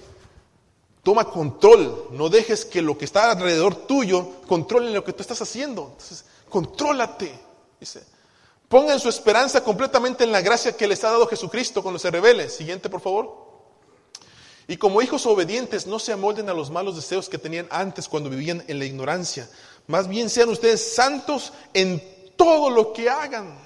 toma 1.03 1.25
control, 1.25 2.07
no 2.11 2.29
dejes 2.29 2.65
que 2.65 2.81
lo 2.81 2.97
que 2.97 3.05
está 3.05 3.31
alrededor 3.31 3.75
tuyo 3.87 4.41
controle 4.47 4.91
lo 4.91 5.03
que 5.03 5.13
tú 5.13 5.21
estás 5.21 5.41
haciendo. 5.41 5.89
Entonces, 5.91 6.25
contrólate. 6.49 7.39
Dice, 7.79 8.03
pongan 8.67 8.99
su 8.99 9.07
esperanza 9.07 9.63
completamente 9.63 10.23
en 10.23 10.31
la 10.31 10.41
gracia 10.41 10.75
que 10.75 10.87
les 10.87 11.03
ha 11.03 11.11
dado 11.11 11.27
Jesucristo 11.27 11.83
cuando 11.83 11.99
se 11.99 12.09
revele. 12.09 12.49
Siguiente, 12.49 12.89
por 12.89 13.01
favor. 13.01 13.50
Y 14.67 14.77
como 14.77 15.01
hijos 15.01 15.25
obedientes, 15.25 15.87
no 15.87 15.99
se 15.99 16.13
amolden 16.13 16.49
a 16.49 16.53
los 16.53 16.69
malos 16.69 16.95
deseos 16.95 17.27
que 17.27 17.37
tenían 17.37 17.67
antes 17.71 18.07
cuando 18.07 18.29
vivían 18.29 18.63
en 18.67 18.79
la 18.79 18.85
ignorancia. 18.85 19.49
Más 19.87 20.07
bien 20.07 20.29
sean 20.29 20.49
ustedes 20.49 20.95
santos 20.95 21.51
en 21.73 22.01
todo 22.35 22.69
lo 22.69 22.93
que 22.93 23.09
hagan. 23.09 23.57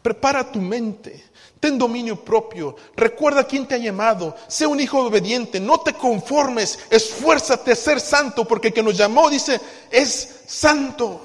Prepara 0.00 0.50
tu 0.50 0.60
mente, 0.60 1.24
ten 1.60 1.78
dominio 1.78 2.24
propio, 2.24 2.74
recuerda 2.96 3.44
quién 3.44 3.68
te 3.68 3.76
ha 3.76 3.78
llamado, 3.78 4.34
sé 4.48 4.66
un 4.66 4.80
hijo 4.80 4.98
obediente, 4.98 5.60
no 5.60 5.80
te 5.80 5.94
conformes, 5.94 6.80
esfuérzate 6.90 7.70
a 7.70 7.76
ser 7.76 8.00
santo, 8.00 8.44
porque 8.44 8.68
el 8.68 8.74
que 8.74 8.82
nos 8.82 8.96
llamó, 8.96 9.30
dice, 9.30 9.60
es 9.92 10.40
santo. 10.48 11.20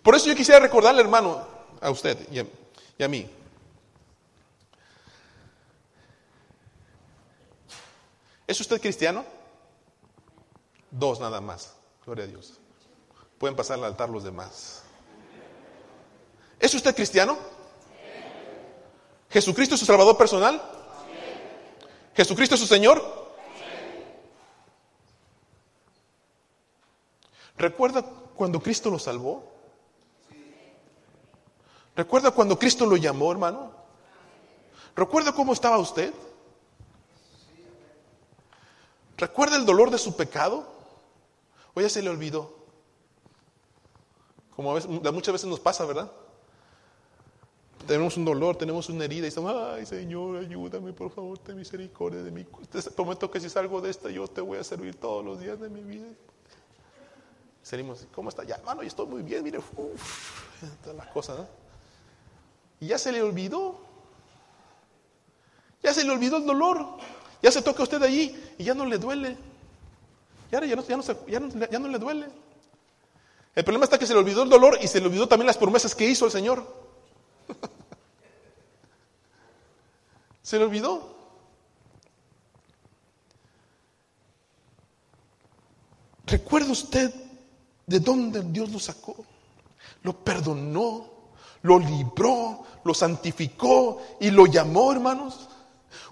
Por 0.00 0.14
eso 0.14 0.26
yo 0.26 0.36
quisiera 0.36 0.60
recordarle, 0.60 1.00
hermano, 1.00 1.44
a 1.80 1.90
usted 1.90 2.16
y 2.30 3.02
a 3.02 3.08
mí, 3.08 3.28
¿Es 8.52 8.60
usted 8.60 8.82
cristiano? 8.82 9.24
Dos 10.90 11.18
nada 11.18 11.40
más. 11.40 11.74
Gloria 12.04 12.24
a 12.24 12.26
Dios. 12.26 12.60
Pueden 13.38 13.56
pasar 13.56 13.78
al 13.78 13.84
altar 13.84 14.10
los 14.10 14.24
demás. 14.24 14.82
¿Es 16.60 16.74
usted 16.74 16.94
cristiano? 16.94 17.38
¿Jesucristo 19.30 19.74
es 19.74 19.80
su 19.80 19.86
Salvador 19.86 20.18
personal? 20.18 20.60
¿Jesucristo 22.14 22.56
es 22.56 22.60
su 22.60 22.66
Señor? 22.66 23.02
¿Recuerda 27.56 28.02
cuando 28.34 28.60
Cristo 28.60 28.90
lo 28.90 28.98
salvó? 28.98 29.50
¿Recuerda 31.96 32.32
cuando 32.32 32.58
Cristo 32.58 32.84
lo 32.84 32.98
llamó, 32.98 33.32
hermano? 33.32 33.72
¿Recuerda 34.94 35.32
cómo 35.32 35.54
estaba 35.54 35.78
usted? 35.78 36.12
¿Recuerda 39.16 39.56
el 39.56 39.66
dolor 39.66 39.90
de 39.90 39.98
su 39.98 40.16
pecado? 40.16 40.66
¿O 41.74 41.80
ya 41.80 41.88
se 41.88 42.02
le 42.02 42.10
olvidó? 42.10 42.54
Como 44.54 44.78
muchas 45.12 45.32
veces 45.32 45.46
nos 45.46 45.60
pasa, 45.60 45.84
¿verdad? 45.84 46.10
Tenemos 47.86 48.16
un 48.16 48.24
dolor, 48.24 48.56
tenemos 48.56 48.88
una 48.88 49.04
herida 49.04 49.24
y 49.24 49.28
estamos, 49.28 49.54
ay 49.54 49.86
Señor, 49.86 50.36
ayúdame, 50.36 50.92
por 50.92 51.10
favor, 51.10 51.38
ten 51.38 51.56
misericordia 51.56 52.22
de 52.22 52.30
mí. 52.30 52.46
Te 52.70 52.82
prometo 52.90 53.30
que 53.30 53.40
si 53.40 53.50
salgo 53.50 53.80
de 53.80 53.90
esta, 53.90 54.08
yo 54.10 54.28
te 54.28 54.40
voy 54.40 54.58
a 54.58 54.64
servir 54.64 54.94
todos 54.96 55.24
los 55.24 55.40
días 55.40 55.58
de 55.58 55.68
mi 55.68 55.82
vida. 55.82 56.06
Salimos, 57.62 58.06
¿cómo 58.14 58.28
está? 58.28 58.44
Ya, 58.44 58.56
hermano, 58.56 58.82
yo 58.82 58.88
estoy 58.88 59.06
muy 59.06 59.22
bien, 59.22 59.42
mire, 59.42 59.58
uff, 59.58 60.62
todas 60.82 60.96
las 60.96 61.06
cosas, 61.08 61.38
¿no? 61.38 61.48
Y 62.80 62.88
ya 62.88 62.98
se 62.98 63.12
le 63.12 63.22
olvidó. 63.22 63.80
Ya 65.82 65.92
se 65.92 66.04
le 66.04 66.12
olvidó 66.12 66.36
el 66.36 66.46
dolor. 66.46 66.98
Ya 67.42 67.50
se 67.50 67.60
toca 67.60 67.82
usted 67.82 68.02
allí 68.02 68.34
y 68.56 68.64
ya 68.64 68.74
no 68.74 68.86
le 68.86 68.98
duele. 68.98 69.36
Ya, 70.50 70.64
ya, 70.64 70.76
no, 70.76 70.86
ya, 70.86 71.40
no, 71.40 71.70
ya 71.70 71.78
no 71.78 71.88
le 71.88 71.98
duele. 71.98 72.26
El 73.54 73.64
problema 73.64 73.84
está 73.84 73.98
que 73.98 74.06
se 74.06 74.14
le 74.14 74.20
olvidó 74.20 74.44
el 74.44 74.48
dolor 74.48 74.78
y 74.80 74.86
se 74.86 75.00
le 75.00 75.06
olvidó 75.06 75.28
también 75.28 75.46
las 75.46 75.58
promesas 75.58 75.94
que 75.94 76.08
hizo 76.08 76.24
el 76.24 76.30
Señor. 76.30 76.66
se 80.42 80.58
le 80.58 80.64
olvidó. 80.64 81.12
¿Recuerda 86.26 86.72
usted 86.72 87.12
de 87.86 88.00
dónde 88.00 88.42
Dios 88.42 88.70
lo 88.70 88.78
sacó? 88.78 89.16
Lo 90.02 90.24
perdonó, 90.24 91.10
lo 91.62 91.78
libró, 91.78 92.64
lo 92.84 92.94
santificó 92.94 94.00
y 94.20 94.30
lo 94.30 94.46
llamó, 94.46 94.92
hermanos. 94.92 95.48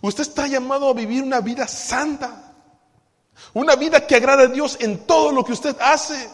Usted 0.02 0.22
está 0.22 0.46
llamado 0.46 0.88
a 0.88 0.94
vivir 0.94 1.22
una 1.22 1.40
vida 1.40 1.68
santa, 1.68 2.54
una 3.54 3.76
vida 3.76 4.06
que 4.06 4.16
agrada 4.16 4.44
a 4.44 4.46
Dios 4.46 4.78
en 4.80 5.06
todo 5.06 5.32
lo 5.32 5.44
que 5.44 5.52
usted 5.52 5.76
hace. 5.80 6.28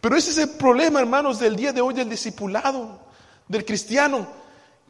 Pero 0.00 0.16
ese 0.16 0.30
es 0.30 0.38
el 0.38 0.50
problema, 0.50 1.00
hermanos, 1.00 1.38
del 1.38 1.56
día 1.56 1.72
de 1.72 1.80
hoy 1.80 1.94
del 1.94 2.08
discipulado, 2.08 3.00
del 3.48 3.64
cristiano, 3.64 4.26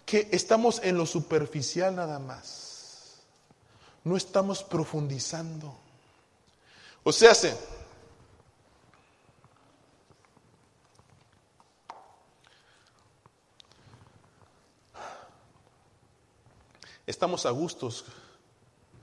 que 0.05 0.29
estamos 0.33 0.81
en 0.83 0.99
lo 0.99 1.07
superficial 1.07 1.95
nada 1.95 2.19
más. 2.19 3.23
No 4.05 4.17
estamos 4.17 4.63
profundizando. 4.63 5.75
O 7.03 7.13
sea, 7.13 7.33
Estamos 17.07 17.45
a 17.45 17.51
gustos 17.51 18.07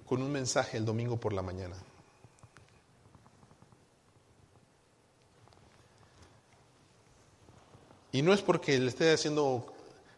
con 0.08 0.24
un 0.24 0.32
mensaje 0.32 0.78
el 0.78 0.86
domingo 0.86 1.18
por 1.18 1.34
la 1.34 1.44
mañana. 1.44 1.76
Y 8.12 8.24
no 8.24 8.34
es 8.34 8.42
porque 8.42 8.78
le 8.80 8.90
esté 8.90 9.14
haciendo 9.14 9.72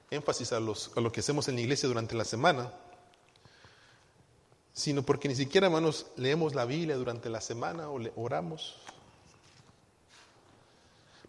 énfasis 0.09 0.53
a, 0.53 0.59
los, 0.59 0.91
a 0.95 1.01
lo 1.01 1.11
que 1.11 1.19
hacemos 1.19 1.47
en 1.47 1.55
la 1.55 1.61
iglesia 1.61 1.89
durante 1.89 2.15
la 2.15 2.25
semana, 2.25 2.73
sino 4.73 5.03
porque 5.03 5.27
ni 5.27 5.35
siquiera, 5.35 5.67
hermanos, 5.67 6.07
leemos 6.15 6.55
la 6.55 6.65
Biblia 6.65 6.95
durante 6.95 7.29
la 7.29 7.41
semana 7.41 7.89
o 7.89 7.99
le 7.99 8.13
oramos. 8.15 8.77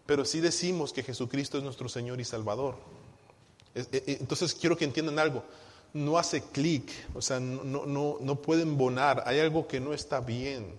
Pero 0.05 0.23
sí 0.23 0.39
decimos 0.39 0.93
que 0.93 1.03
Jesucristo 1.03 1.57
es 1.57 1.63
nuestro 1.63 1.89
Señor 1.89 2.19
y 2.19 2.25
Salvador. 2.25 2.77
E, 3.75 3.81
e, 3.91 4.17
entonces 4.21 4.55
quiero 4.55 4.77
que 4.77 4.85
entiendan 4.85 5.19
algo 5.19 5.43
no 5.95 6.17
hace 6.17 6.41
clic, 6.41 6.91
o 7.13 7.21
sea, 7.21 7.39
no, 7.39 7.85
no, 7.85 8.17
no 8.19 8.35
pueden 8.41 8.77
bonar, 8.77 9.23
hay 9.25 9.39
algo 9.39 9.65
que 9.65 9.79
no 9.79 9.93
está 9.93 10.19
bien, 10.19 10.75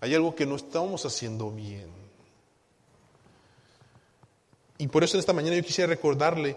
hay 0.00 0.14
algo 0.14 0.36
que 0.36 0.46
no 0.46 0.54
estamos 0.54 1.04
haciendo 1.04 1.50
bien. 1.50 1.88
Y 4.78 4.86
por 4.86 5.02
eso 5.02 5.16
en 5.16 5.20
esta 5.20 5.32
mañana 5.32 5.56
yo 5.56 5.64
quisiera 5.64 5.88
recordarle 5.88 6.56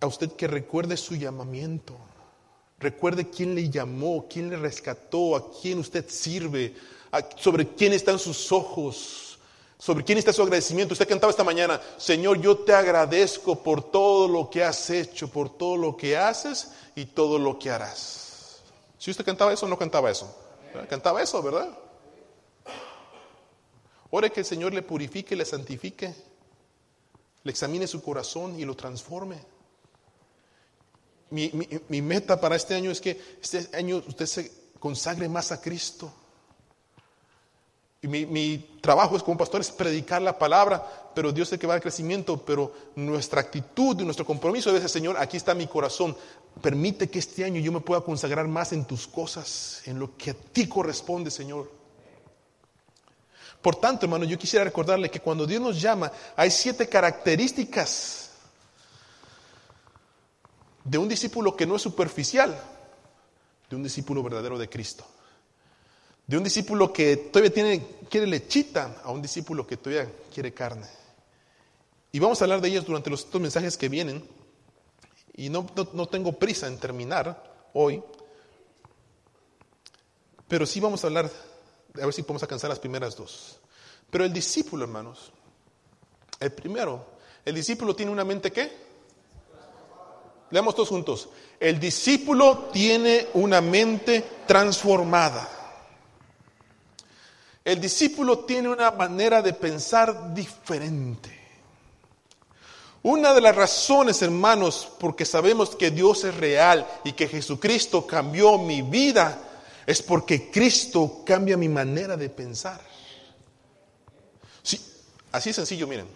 a 0.00 0.08
usted 0.08 0.32
que 0.32 0.48
recuerde 0.48 0.96
su 0.96 1.14
llamamiento, 1.14 1.96
recuerde 2.80 3.30
quién 3.30 3.54
le 3.54 3.70
llamó, 3.70 4.26
quién 4.28 4.50
le 4.50 4.56
rescató, 4.56 5.36
a 5.36 5.52
quién 5.52 5.78
usted 5.78 6.04
sirve, 6.08 6.74
sobre 7.36 7.68
quién 7.68 7.92
están 7.92 8.18
sus 8.18 8.50
ojos 8.50 9.29
sobre 9.80 10.04
quién 10.04 10.18
está 10.18 10.32
su 10.32 10.42
agradecimiento. 10.42 10.92
Usted 10.92 11.08
cantaba 11.08 11.30
esta 11.30 11.42
mañana, 11.42 11.80
Señor, 11.96 12.38
yo 12.38 12.58
te 12.58 12.74
agradezco 12.74 13.62
por 13.62 13.90
todo 13.90 14.28
lo 14.28 14.50
que 14.50 14.62
has 14.62 14.90
hecho, 14.90 15.28
por 15.28 15.56
todo 15.56 15.78
lo 15.78 15.96
que 15.96 16.18
haces 16.18 16.72
y 16.94 17.06
todo 17.06 17.38
lo 17.38 17.58
que 17.58 17.70
harás. 17.70 18.60
Si 18.98 19.10
usted 19.10 19.24
cantaba 19.24 19.54
eso 19.54 19.66
no 19.66 19.78
cantaba 19.78 20.10
eso, 20.10 20.36
cantaba 20.88 21.22
eso, 21.22 21.42
¿verdad? 21.42 21.70
Ore 24.10 24.30
que 24.30 24.40
el 24.40 24.46
Señor 24.46 24.74
le 24.74 24.82
purifique, 24.82 25.34
le 25.34 25.46
santifique, 25.46 26.14
le 27.42 27.50
examine 27.50 27.86
su 27.86 28.02
corazón 28.02 28.60
y 28.60 28.66
lo 28.66 28.76
transforme. 28.76 29.38
Mi, 31.30 31.50
mi 31.88 32.02
meta 32.02 32.38
para 32.38 32.56
este 32.56 32.74
año 32.74 32.90
es 32.90 33.00
que 33.00 33.18
este 33.40 33.74
año 33.74 34.02
usted 34.06 34.26
se 34.26 34.52
consagre 34.78 35.26
más 35.28 35.52
a 35.52 35.60
Cristo 35.62 36.12
y 38.02 38.08
mi, 38.08 38.78
trabajo 38.80 39.14
es 39.16 39.22
como 39.22 39.36
pastor 39.36 39.60
es 39.60 39.70
predicar 39.70 40.22
la 40.22 40.38
palabra, 40.38 41.10
pero 41.14 41.32
Dios 41.32 41.48
es 41.48 41.52
el 41.54 41.58
que 41.58 41.66
va 41.66 41.74
al 41.74 41.82
crecimiento, 41.82 42.38
pero 42.38 42.72
nuestra 42.96 43.42
actitud 43.42 44.00
y 44.00 44.04
nuestro 44.04 44.24
compromiso 44.24 44.70
debe 44.70 44.80
ser, 44.80 44.88
Señor, 44.88 45.16
aquí 45.18 45.36
está 45.36 45.54
mi 45.54 45.66
corazón. 45.66 46.16
Permite 46.62 47.10
que 47.10 47.18
este 47.18 47.44
año 47.44 47.60
yo 47.60 47.72
me 47.72 47.80
pueda 47.80 48.00
consagrar 48.00 48.48
más 48.48 48.72
en 48.72 48.86
tus 48.86 49.06
cosas, 49.06 49.82
en 49.84 49.98
lo 49.98 50.16
que 50.16 50.30
a 50.30 50.34
ti 50.34 50.66
corresponde, 50.66 51.30
Señor. 51.30 51.70
Por 53.60 53.76
tanto, 53.76 54.06
hermano, 54.06 54.24
yo 54.24 54.38
quisiera 54.38 54.64
recordarle 54.64 55.10
que 55.10 55.20
cuando 55.20 55.46
Dios 55.46 55.60
nos 55.60 55.78
llama, 55.78 56.10
hay 56.36 56.50
siete 56.50 56.88
características 56.88 58.30
de 60.84 60.96
un 60.96 61.06
discípulo 61.06 61.54
que 61.54 61.66
no 61.66 61.76
es 61.76 61.82
superficial, 61.82 62.58
de 63.68 63.76
un 63.76 63.82
discípulo 63.82 64.22
verdadero 64.22 64.58
de 64.58 64.70
Cristo. 64.70 65.04
De 66.30 66.36
un 66.36 66.44
discípulo 66.44 66.92
que 66.92 67.16
todavía 67.16 67.52
tiene, 67.52 67.84
quiere 68.08 68.24
lechita 68.24 69.00
a 69.02 69.10
un 69.10 69.20
discípulo 69.20 69.66
que 69.66 69.76
todavía 69.76 70.08
quiere 70.32 70.54
carne. 70.54 70.86
Y 72.12 72.20
vamos 72.20 72.40
a 72.40 72.44
hablar 72.44 72.60
de 72.60 72.68
ellas 72.68 72.84
durante 72.84 73.10
los 73.10 73.24
estos 73.24 73.40
mensajes 73.40 73.76
que 73.76 73.88
vienen. 73.88 74.22
Y 75.34 75.48
no, 75.48 75.66
no, 75.92 76.06
tengo 76.06 76.30
prisa 76.30 76.68
en 76.68 76.78
terminar 76.78 77.66
hoy. 77.72 78.00
Pero 80.46 80.66
sí 80.66 80.78
vamos 80.78 81.02
a 81.02 81.08
hablar, 81.08 81.28
a 82.00 82.04
ver 82.04 82.14
si 82.14 82.22
podemos 82.22 82.44
alcanzar 82.44 82.70
las 82.70 82.78
primeras 82.78 83.16
dos. 83.16 83.58
Pero 84.08 84.24
el 84.24 84.32
discípulo, 84.32 84.84
hermanos, 84.84 85.32
el 86.38 86.52
primero, 86.52 87.06
el 87.44 87.56
discípulo 87.56 87.96
tiene 87.96 88.12
una 88.12 88.22
mente 88.22 88.52
¿qué? 88.52 88.70
Leamos 90.52 90.76
todos 90.76 90.90
juntos. 90.90 91.28
El 91.58 91.80
discípulo 91.80 92.68
tiene 92.72 93.26
una 93.34 93.60
mente 93.60 94.24
transformada. 94.46 95.56
El 97.64 97.80
discípulo 97.80 98.40
tiene 98.40 98.68
una 98.68 98.90
manera 98.90 99.42
de 99.42 99.52
pensar 99.52 100.32
diferente. 100.34 101.38
Una 103.02 103.32
de 103.32 103.40
las 103.40 103.56
razones, 103.56 104.20
hermanos, 104.20 104.90
porque 104.98 105.24
sabemos 105.24 105.74
que 105.74 105.90
Dios 105.90 106.24
es 106.24 106.34
real 106.34 106.86
y 107.04 107.12
que 107.12 107.28
Jesucristo 107.28 108.06
cambió 108.06 108.58
mi 108.58 108.82
vida, 108.82 109.38
es 109.86 110.02
porque 110.02 110.50
Cristo 110.50 111.22
cambia 111.24 111.56
mi 111.56 111.68
manera 111.68 112.16
de 112.16 112.28
pensar. 112.28 112.80
Sí, 114.62 114.80
así 115.32 115.52
sencillo, 115.52 115.86
miren. 115.86 116.06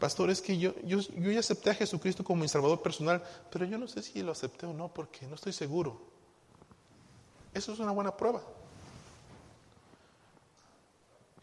Pastor, 0.00 0.30
es 0.30 0.42
que 0.42 0.58
yo, 0.58 0.74
yo, 0.82 1.00
yo 1.00 1.30
ya 1.30 1.40
acepté 1.40 1.70
a 1.70 1.74
Jesucristo 1.74 2.22
como 2.22 2.42
mi 2.42 2.48
Salvador 2.48 2.82
personal, 2.82 3.22
pero 3.50 3.64
yo 3.64 3.78
no 3.78 3.88
sé 3.88 4.02
si 4.02 4.22
lo 4.22 4.32
acepté 4.32 4.66
o 4.66 4.72
no, 4.72 4.92
porque 4.92 5.26
no 5.26 5.36
estoy 5.36 5.52
seguro. 5.52 5.98
Eso 7.54 7.72
es 7.72 7.78
una 7.78 7.92
buena 7.92 8.14
prueba. 8.14 8.42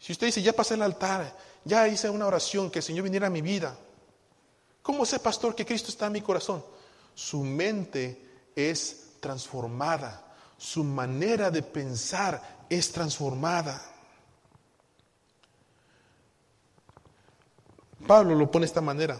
Si 0.04 0.12
usted 0.12 0.26
dice, 0.26 0.42
ya 0.42 0.52
pasé 0.52 0.74
el 0.74 0.82
altar, 0.82 1.34
ya 1.64 1.88
hice 1.88 2.10
una 2.10 2.26
oración, 2.26 2.70
que 2.70 2.80
el 2.80 2.82
Señor 2.82 3.04
viniera 3.04 3.28
a 3.28 3.30
mi 3.30 3.40
vida, 3.40 3.74
¿cómo 4.82 5.06
sé, 5.06 5.18
pastor, 5.18 5.54
que 5.54 5.64
Cristo 5.64 5.88
está 5.88 6.08
en 6.08 6.12
mi 6.12 6.20
corazón? 6.20 6.62
Su 7.14 7.42
mente 7.42 8.50
es 8.54 9.12
transformada, 9.18 10.22
su 10.58 10.84
manera 10.84 11.50
de 11.50 11.62
pensar 11.62 12.66
es 12.68 12.92
transformada. 12.92 13.82
Pablo 18.06 18.34
lo 18.34 18.50
pone 18.50 18.64
de 18.64 18.68
esta 18.68 18.82
manera. 18.82 19.18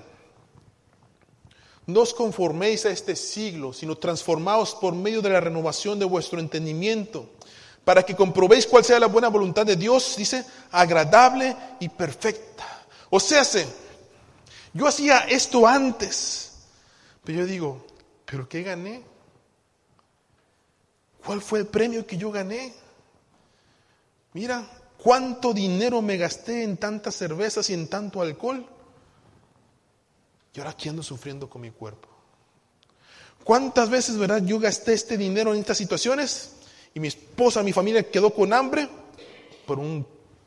No 1.87 2.03
os 2.03 2.13
conforméis 2.13 2.85
a 2.85 2.91
este 2.91 3.17
siglo, 3.17 3.73
sino 3.73 3.97
transformaos 3.97 4.75
por 4.75 4.95
medio 4.95 5.23
de 5.23 5.31
la 5.31 5.41
renovación 5.41 5.99
de 5.99 6.05
vuestro 6.05 6.41
entendimiento 6.41 7.31
para 7.85 8.03
que 8.03 8.17
comprobéis 8.17 8.67
cuál 8.67 8.85
sea 8.85 8.99
la 8.99 9.07
buena 9.07 9.29
voluntad 9.29 9.67
de 9.67 9.77
Dios, 9.77 10.15
dice, 10.17 10.45
agradable 10.73 11.55
y 11.81 11.89
perfecta. 11.89 12.65
O 13.11 13.21
sea, 13.21 13.43
yo 14.73 14.87
hacía 14.87 15.21
esto 15.21 15.67
antes, 15.67 16.53
pero 17.23 17.41
yo 17.41 17.47
digo, 17.47 17.87
¿pero 18.25 18.49
qué 18.49 18.63
gané? 18.63 19.03
¿Cuál 21.25 21.41
fue 21.41 21.61
el 21.61 21.67
premio 21.67 22.07
que 22.07 22.17
yo 22.17 22.31
gané? 22.31 22.75
Mira, 24.33 24.67
¿cuánto 24.99 25.53
dinero 25.53 26.03
me 26.03 26.17
gasté 26.17 26.65
en 26.65 26.77
tantas 26.77 27.15
cervezas 27.15 27.69
y 27.71 27.75
en 27.75 27.89
tanto 27.89 28.21
alcohol? 28.21 28.67
Y 30.55 30.59
ahora 30.59 30.71
aquí 30.71 30.89
ando 30.89 31.03
sufriendo 31.03 31.49
con 31.49 31.63
mi 31.63 31.71
cuerpo. 31.71 32.09
¿Cuántas 33.45 33.91
veces, 33.91 34.17
verdad, 34.17 34.43
yo 34.43 34.59
gasté 34.59 34.95
este 34.95 35.17
dinero 35.19 35.53
en 35.53 35.61
estas 35.61 35.77
situaciones? 35.77 36.54
Y 36.95 37.01
mi 37.01 37.09
esposa, 37.09 37.63
mi 37.65 37.73
familia 37.73 38.09
quedó 38.09 38.33
con 38.33 38.53
hambre 38.53 38.89
por 39.67 39.81
un 39.81 40.07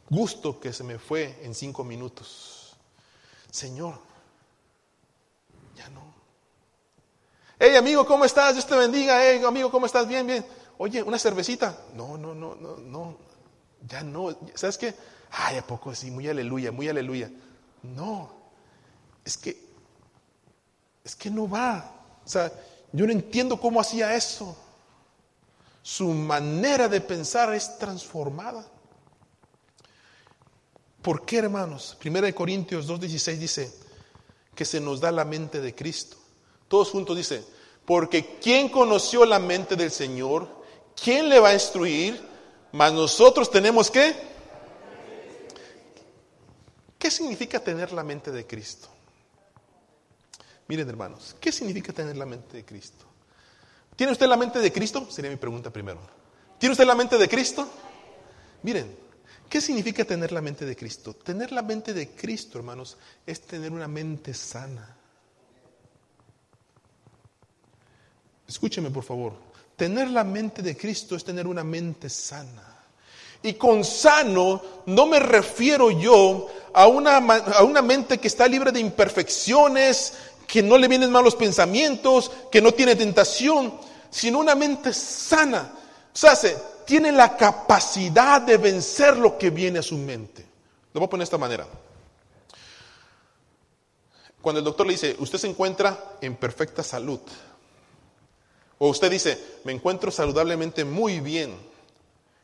gusto 0.10 0.60
que 0.60 0.71
se 0.71 0.83
me 0.83 0.97
fue 0.97 1.38
en 1.43 1.53
cinco 1.53 1.83
minutos. 1.83 2.77
Señor, 3.51 3.99
ya 5.75 5.89
no. 5.89 6.13
Hey, 7.60 7.75
amigo, 7.75 8.05
¿cómo 8.05 8.23
estás? 8.23 8.53
Dios 8.53 8.65
te 8.65 8.75
bendiga. 8.75 9.21
Hey, 9.21 9.41
amigo, 9.45 9.69
¿cómo 9.69 9.86
estás? 9.86 10.07
Bien, 10.07 10.25
bien. 10.25 10.45
Oye, 10.77 11.03
una 11.03 11.19
cervecita. 11.19 11.77
No, 11.93 12.17
no, 12.17 12.33
no, 12.33 12.55
no, 12.55 12.77
no. 12.77 13.17
Ya 13.86 14.03
no. 14.03 14.38
¿Sabes 14.55 14.77
qué? 14.77 14.95
Ay, 15.31 15.57
¿a 15.57 15.67
poco 15.67 15.93
sí? 15.93 16.10
Muy 16.12 16.29
aleluya, 16.29 16.71
muy 16.71 16.88
aleluya. 16.88 17.29
No. 17.83 18.31
Es 19.25 19.38
que, 19.38 19.67
es 21.03 21.15
que 21.15 21.29
no 21.29 21.49
va. 21.49 21.91
O 22.23 22.29
sea, 22.29 22.51
yo 22.93 23.05
no 23.05 23.12
entiendo 23.12 23.60
cómo 23.60 23.81
hacía 23.81 24.15
eso. 24.15 24.57
Su 25.88 26.10
manera 26.10 26.89
de 26.89 27.00
pensar 27.00 27.54
es 27.54 27.80
transformada. 27.80 28.69
¿Por 31.02 31.26
qué, 31.26 31.38
hermanos? 31.38 31.95
Primera 31.97 32.28
de 32.28 32.36
Corintios 32.36 32.89
2.16 32.89 33.38
dice 33.38 33.73
que 34.54 34.65
se 34.65 34.82
nos 34.82 35.00
da 35.00 35.13
la 35.13 35.23
mente 35.23 35.62
de 35.62 35.73
Cristo. 35.73 36.17
Todos 36.67 36.89
juntos 36.89 37.15
dice, 37.15 37.41
porque 37.86 38.38
¿quién 38.41 38.67
conoció 38.67 39.26
la 39.26 39.39
mente 39.39 39.78
del 39.78 39.89
Señor? 39.89 40.62
¿Quién 41.02 41.30
le 41.30 41.39
va 41.39 41.50
a 41.50 41.54
instruir? 41.54 42.21
Mas 42.73 42.91
nosotros 42.91 43.50
tenemos 43.50 43.89
que... 43.89 44.13
¿Qué 47.00 47.10
significa 47.10 47.62
tener 47.62 47.93
la 47.93 48.04
mente 48.04 48.30
de 48.30 48.45
Cristo? 48.45 48.89
Miren 50.67 50.89
hermanos, 50.89 51.34
¿qué 51.39 51.50
significa 51.50 51.93
tener 51.93 52.17
la 52.17 52.26
mente 52.26 52.58
de 52.58 52.65
Cristo? 52.65 53.06
¿Tiene 53.97 54.13
usted 54.13 54.27
la 54.27 54.38
mente 54.38 54.60
de 54.60 54.71
Cristo? 54.71 55.07
Sería 55.10 55.31
mi 55.31 55.38
pregunta 55.38 55.73
primero. 55.73 55.99
¿Tiene 56.60 56.71
usted 56.73 56.86
la 56.86 56.93
mente 56.93 57.17
de 57.17 57.27
Cristo? 57.27 57.67
Miren, 58.62 58.95
¿qué 59.49 59.60
significa 59.60 60.05
tener 60.05 60.31
la 60.31 60.39
mente 60.39 60.65
de 60.67 60.75
Cristo? 60.75 61.15
Tener 61.15 61.51
la 61.51 61.63
mente 61.63 61.95
de 61.95 62.12
Cristo, 62.12 62.60
hermanos, 62.60 62.95
es 63.25 63.41
tener 63.41 63.71
una 63.71 63.88
mente 63.88 64.36
sana. 64.36 64.95
Escúcheme, 68.47 68.91
por 68.91 69.03
favor. 69.03 69.33
Tener 69.75 70.12
la 70.12 70.23
mente 70.23 70.62
de 70.62 70.77
Cristo 70.77 71.15
es 71.15 71.23
tener 71.23 71.47
una 71.47 71.63
mente 71.63 72.07
sana. 72.07 72.75
Y 73.41 73.53
con 73.53 73.83
sano 73.83 74.62
no 74.86 75.07
me 75.07 75.19
refiero 75.19 75.89
yo 75.89 76.47
a 76.71 76.86
una, 76.86 77.17
a 77.17 77.63
una 77.63 77.81
mente 77.81 78.19
que 78.19 78.27
está 78.27 78.47
libre 78.47 78.71
de 78.71 78.79
imperfecciones, 78.79 80.13
que 80.45 80.62
no 80.62 80.77
le 80.77 80.88
vienen 80.88 81.12
malos 81.12 81.36
pensamientos, 81.36 82.31
que 82.51 82.62
no 82.62 82.71
tiene 82.73 82.95
tentación, 82.95 83.87
sino 84.09 84.39
una 84.39 84.55
mente 84.55 84.93
sana. 84.93 85.71
O 86.13 86.17
sea, 86.17 86.35
se, 86.35 86.57
tiene 86.85 87.11
la 87.11 87.35
capacidad 87.35 88.41
de 88.41 88.57
vencer 88.57 89.17
lo 89.17 89.37
que 89.37 89.49
viene 89.49 89.79
a 89.79 89.83
su 89.83 89.97
mente. 89.97 90.45
Lo 90.93 90.99
voy 90.99 91.07
a 91.07 91.09
poner 91.09 91.21
de 91.21 91.25
esta 91.25 91.37
manera. 91.37 91.67
Cuando 94.41 94.59
el 94.59 94.65
doctor 94.65 94.87
le 94.87 94.93
dice, 94.93 95.15
usted 95.19 95.37
se 95.37 95.47
encuentra 95.47 96.15
en 96.21 96.35
perfecta 96.35 96.83
salud, 96.83 97.19
o 98.79 98.89
usted 98.89 99.11
dice, 99.11 99.59
me 99.63 99.73
encuentro 99.73 100.11
saludablemente 100.11 100.85
muy 100.85 101.19
bien, 101.19 101.55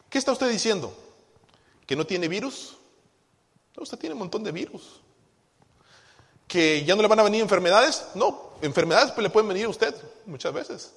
¿qué 0.10 0.18
está 0.18 0.32
usted 0.32 0.50
diciendo? 0.50 0.94
¿Que 1.86 1.96
no 1.96 2.06
tiene 2.06 2.28
virus? 2.28 2.78
No, 3.78 3.84
usted 3.84 3.98
tiene 3.98 4.14
un 4.14 4.20
montón 4.20 4.44
de 4.44 4.52
virus 4.52 5.02
que 6.54 6.84
ya 6.86 6.96
no 6.96 7.02
le 7.02 7.08
van 7.08 7.20
a 7.20 7.24
venir 7.24 7.42
enfermedades. 7.42 8.06
No, 8.14 8.52
enfermedades 8.62 9.12
pues, 9.12 9.24
le 9.24 9.32
pueden 9.32 9.48
venir 9.48 9.66
a 9.66 9.70
usted 9.70 9.96
muchas 10.28 10.54
veces. 10.54 10.94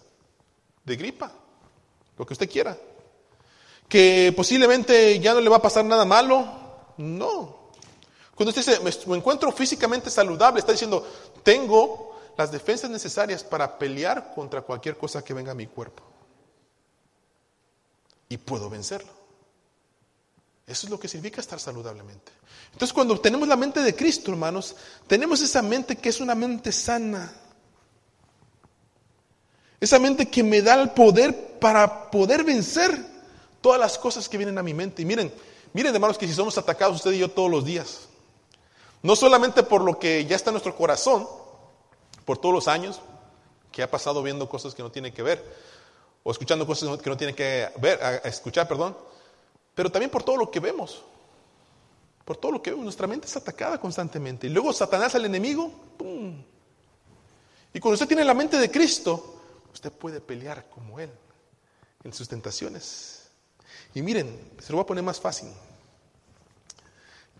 De 0.86 0.96
gripa, 0.96 1.30
lo 2.16 2.24
que 2.24 2.32
usted 2.32 2.48
quiera. 2.48 2.76
Que 3.88 4.32
posiblemente 4.34 5.20
ya 5.20 5.34
no 5.34 5.40
le 5.40 5.50
va 5.50 5.56
a 5.56 5.62
pasar 5.62 5.84
nada 5.84 6.04
malo. 6.04 6.46
No. 6.96 7.66
Cuando 8.34 8.50
usted 8.50 8.80
dice, 8.80 9.06
me 9.08 9.16
encuentro 9.16 9.50
físicamente 9.52 10.10
saludable, 10.10 10.60
está 10.60 10.72
diciendo, 10.72 11.06
tengo 11.42 12.16
las 12.36 12.52
defensas 12.52 12.90
necesarias 12.90 13.42
para 13.42 13.78
pelear 13.78 14.32
contra 14.34 14.62
cualquier 14.62 14.96
cosa 14.96 15.24
que 15.24 15.34
venga 15.34 15.52
a 15.52 15.54
mi 15.54 15.66
cuerpo. 15.66 16.02
Y 18.28 18.36
puedo 18.36 18.68
vencerlo. 18.68 19.10
Eso 20.66 20.86
es 20.86 20.90
lo 20.90 20.98
que 20.98 21.08
significa 21.08 21.40
estar 21.40 21.60
saludablemente. 21.60 22.32
Entonces 22.72 22.92
cuando 22.92 23.18
tenemos 23.20 23.48
la 23.48 23.56
mente 23.56 23.80
de 23.80 23.94
Cristo, 23.94 24.32
hermanos, 24.32 24.74
tenemos 25.06 25.40
esa 25.40 25.62
mente 25.62 25.96
que 25.96 26.08
es 26.08 26.20
una 26.20 26.34
mente 26.34 26.72
sana. 26.72 27.32
Esa 29.80 29.98
mente 29.98 30.28
que 30.28 30.42
me 30.42 30.62
da 30.62 30.80
el 30.80 30.90
poder 30.90 31.58
para 31.58 32.10
poder 32.10 32.44
vencer 32.44 32.98
todas 33.60 33.78
las 33.78 33.98
cosas 33.98 34.28
que 34.28 34.36
vienen 34.36 34.58
a 34.58 34.62
mi 34.62 34.74
mente. 34.74 35.02
Y 35.02 35.04
miren, 35.04 35.32
miren 35.72 35.94
hermanos 35.94 36.18
que 36.18 36.26
si 36.26 36.32
somos 36.32 36.56
atacados 36.56 36.96
usted 36.96 37.12
y 37.12 37.18
yo 37.18 37.30
todos 37.30 37.50
los 37.50 37.64
días, 37.64 38.08
no 39.02 39.14
solamente 39.16 39.62
por 39.62 39.82
lo 39.82 39.98
que 39.98 40.24
ya 40.24 40.36
está 40.36 40.50
en 40.50 40.54
nuestro 40.54 40.74
corazón, 40.76 41.26
por 42.24 42.38
todos 42.38 42.54
los 42.54 42.68
años 42.68 43.00
que 43.70 43.82
ha 43.82 43.90
pasado 43.90 44.22
viendo 44.22 44.48
cosas 44.48 44.74
que 44.74 44.82
no 44.82 44.90
tiene 44.90 45.12
que 45.12 45.22
ver, 45.22 45.44
o 46.22 46.30
escuchando 46.30 46.66
cosas 46.66 46.98
que 46.98 47.10
no 47.10 47.16
tiene 47.16 47.34
que 47.34 47.68
ver, 47.78 48.00
escuchar, 48.24 48.66
perdón, 48.66 48.96
pero 49.74 49.92
también 49.92 50.10
por 50.10 50.22
todo 50.22 50.36
lo 50.36 50.50
que 50.50 50.58
vemos. 50.58 51.02
Por 52.24 52.36
todo 52.36 52.50
lo 52.50 52.62
que 52.62 52.70
vemos. 52.70 52.82
Nuestra 52.82 53.06
mente 53.06 53.26
es 53.26 53.36
atacada 53.36 53.78
constantemente. 53.78 54.48
Y 54.48 54.50
luego 54.50 54.72
Satanás, 54.72 55.14
el 55.14 55.26
enemigo, 55.26 55.70
¡pum! 55.96 56.42
Y 57.72 57.78
cuando 57.78 57.94
usted 57.94 58.08
tiene 58.08 58.24
la 58.24 58.34
mente 58.34 58.58
de 58.58 58.70
Cristo, 58.70 59.35
usted 59.76 59.92
puede 59.92 60.22
pelear 60.22 60.70
como 60.70 60.98
Él 60.98 61.10
en 62.02 62.12
sus 62.12 62.26
tentaciones. 62.28 63.28
Y 63.94 64.00
miren, 64.00 64.54
se 64.58 64.72
lo 64.72 64.78
voy 64.78 64.84
a 64.84 64.86
poner 64.86 65.04
más 65.04 65.20
fácil. 65.20 65.48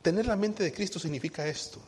Tener 0.03 0.27
la 0.27 0.37
mente 0.37 0.63
de 0.63 0.73
Cristo 0.73 0.99
significa 0.99 1.47
esto. 1.47 1.81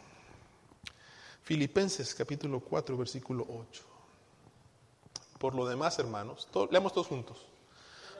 Filipenses 1.43 2.15
capítulo 2.15 2.61
4, 2.61 2.97
versículo 2.97 3.47
8. 3.47 3.83
Por 5.39 5.55
lo 5.55 5.67
demás, 5.67 5.99
hermanos, 5.99 6.49
leamos 6.71 6.95
todos 6.95 7.09
juntos. 7.09 7.47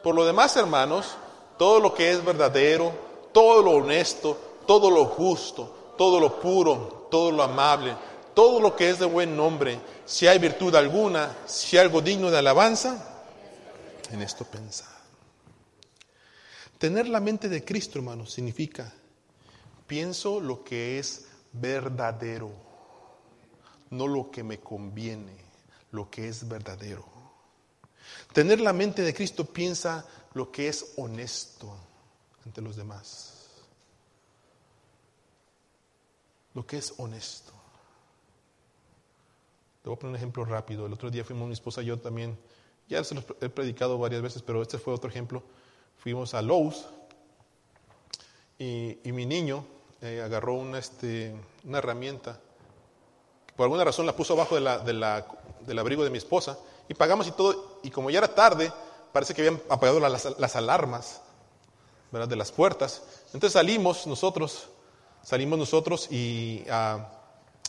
Por 0.03 0.15
lo 0.15 0.27
demás, 0.27 0.55
hermanos, 0.57 1.17
todo 1.59 1.81
lo 1.81 1.95
que 1.95 2.13
es 2.13 2.23
verdadero, 2.23 2.93
todo 3.33 3.63
lo 3.63 3.71
honesto, 3.71 4.39
todo 4.67 4.91
lo 4.91 5.07
justo, 5.07 5.95
todo 5.97 6.21
lo 6.21 6.39
puro, 6.41 7.09
todo 7.11 7.33
lo 7.33 7.43
amable, 7.43 7.97
todo 8.35 8.61
lo 8.61 8.77
que 8.77 8.91
es 8.91 8.99
de 8.99 9.07
buen 9.07 9.35
nombre, 9.35 9.81
si 10.09 10.27
hay 10.27 10.39
virtud 10.39 10.75
alguna, 10.75 11.37
si 11.47 11.77
hay 11.77 11.85
algo 11.85 12.01
digno 12.01 12.31
de 12.31 12.39
alabanza, 12.39 13.27
en 14.11 14.23
esto 14.23 14.47
pensar. 14.47 14.89
Tener 16.79 17.07
la 17.09 17.21
mente 17.21 17.51
de 17.51 17.63
Cristo, 17.63 17.99
hermanos, 17.99 18.33
significa, 18.33 18.91
pienso 19.87 20.41
lo 20.41 20.65
que 20.65 20.99
es 20.99 21.27
verdadero, 21.53 22.51
no 23.91 24.07
lo 24.07 24.31
que 24.31 24.43
me 24.43 24.61
conviene, 24.61 25.37
lo 25.91 26.09
que 26.09 26.29
es 26.29 26.49
verdadero. 26.49 27.05
Tener 28.33 28.61
la 28.61 28.73
mente 28.73 29.03
de 29.03 29.13
Cristo 29.13 29.45
piensa 29.45 30.07
lo 30.33 30.51
que 30.51 30.69
es 30.69 30.95
honesto 30.97 31.77
ante 32.47 32.63
los 32.63 32.77
demás. 32.77 33.35
Lo 36.55 36.67
que 36.67 36.79
es 36.79 36.95
honesto. 36.97 37.58
Te 39.89 39.91
voy 39.91 39.97
a 39.97 40.01
poner 40.01 40.11
un 40.11 40.17
ejemplo 40.17 40.45
rápido. 40.45 40.85
El 40.85 40.93
otro 40.93 41.11
día 41.11 41.25
fuimos 41.25 41.47
mi 41.47 41.55
esposa 41.55 41.81
y 41.81 41.87
yo 41.87 41.99
también, 41.99 42.37
ya 42.91 43.03
se 43.03 43.15
los 43.15 43.25
he 43.41 43.49
predicado 43.49 43.97
varias 43.97 44.21
veces, 44.21 44.43
pero 44.43 44.61
este 44.61 44.77
fue 44.77 44.93
otro 44.93 45.09
ejemplo. 45.09 45.43
Fuimos 45.97 46.35
a 46.35 46.43
Lowe's 46.43 46.85
y, 48.59 48.99
mi 49.05 49.25
niño 49.25 49.65
eh, 50.03 50.21
agarró 50.23 50.57
una, 50.57 50.79
este, 50.79 51.35
una 51.65 51.79
herramienta. 51.79 52.39
por 53.57 53.65
alguna 53.65 53.83
razón 53.83 54.05
la 54.05 54.15
puso 54.15 54.35
abajo 54.35 54.57
de 54.57 54.61
la, 54.61 54.79
del 54.81 55.79
abrigo 55.79 56.05
de 56.05 56.11
mi 56.11 56.19
esposa 56.19 56.59
y 56.87 56.93
pagamos 56.93 57.27
y 57.27 57.31
todo. 57.31 57.81
Y 57.83 57.91
como 57.91 58.11
ya 58.11 58.19
era 58.19 58.35
tarde, 58.35 58.71
parece 59.11 59.33
que 59.33 59.41
habían 59.41 59.59
apagado 59.71 60.01
las, 60.01 60.55
alarmas 60.55 61.23
¿verdad? 62.13 62.29
de 62.29 62.37
las 62.37 62.53
puertas. 62.53 63.05
Entonces 63.29 63.55
salimos 63.55 64.07
nosotros, 64.07 64.69
salimos 65.23 65.59
nosotros 65.59 66.13
y 66.13 66.63
ah, 66.69 67.09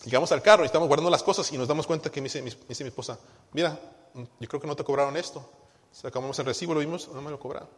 llegamos 0.05 0.31
al 0.31 0.41
carro 0.41 0.63
y 0.63 0.65
estamos 0.65 0.87
guardando 0.87 1.09
las 1.09 1.23
cosas 1.23 1.51
y 1.51 1.57
nos 1.57 1.67
damos 1.67 1.87
cuenta 1.87 2.09
que 2.09 2.21
me 2.21 2.29
dice, 2.29 2.41
mi 2.41 2.87
esposa, 2.87 3.19
mira, 3.51 3.79
yo 4.13 4.47
creo 4.47 4.61
que 4.61 4.67
no 4.67 4.75
te 4.75 4.83
cobraron 4.83 5.15
esto. 5.17 5.47
Sacamos 5.91 6.37
el 6.39 6.45
recibo, 6.45 6.73
lo 6.73 6.79
vimos, 6.79 7.07
no 7.09 7.21
me 7.21 7.31
lo 7.31 7.39
cobraron. 7.39 7.69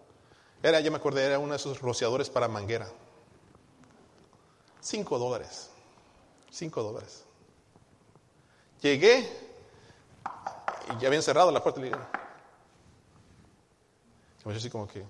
Era, 0.62 0.80
ya 0.80 0.92
me 0.92 0.98
acordé, 0.98 1.26
era 1.26 1.40
uno 1.40 1.52
de 1.52 1.58
esos 1.58 1.82
rociadores 1.82 2.30
para 2.30 2.48
manguera. 2.48 2.88
Cinco 4.80 5.18
dólares. 5.18 5.70
Cinco 6.52 6.84
dólares. 6.84 7.24
Llegué 8.82 9.28
y 10.94 11.02
ya 11.02 11.08
habían 11.08 11.24
cerrado 11.24 11.52
la 11.52 11.64
puerta. 11.64 11.80
Y 11.80 11.84
le 11.84 11.90
dije, 11.90 12.02
yo 14.46 14.52
así 14.52 14.70
como 14.70 14.88
que 14.88 15.04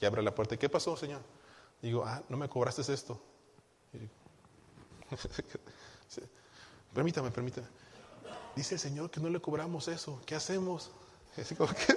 ya 0.00 0.08
abre 0.08 0.22
la 0.22 0.34
puerta. 0.34 0.56
¿Qué 0.56 0.68
pasó, 0.68 0.96
Señor? 0.96 1.20
Digo, 1.80 2.04
ah, 2.04 2.22
no 2.28 2.36
me 2.36 2.48
cobraste 2.48 2.82
esto. 2.92 3.20
permítame, 6.94 7.30
permítame. 7.30 7.66
Dice 8.54 8.74
el 8.74 8.80
Señor 8.80 9.10
que 9.10 9.20
no 9.20 9.28
le 9.28 9.40
cobramos 9.40 9.88
eso. 9.88 10.20
¿Qué 10.26 10.34
hacemos? 10.34 10.90
Así 11.36 11.54
como 11.54 11.72
que 11.72 11.94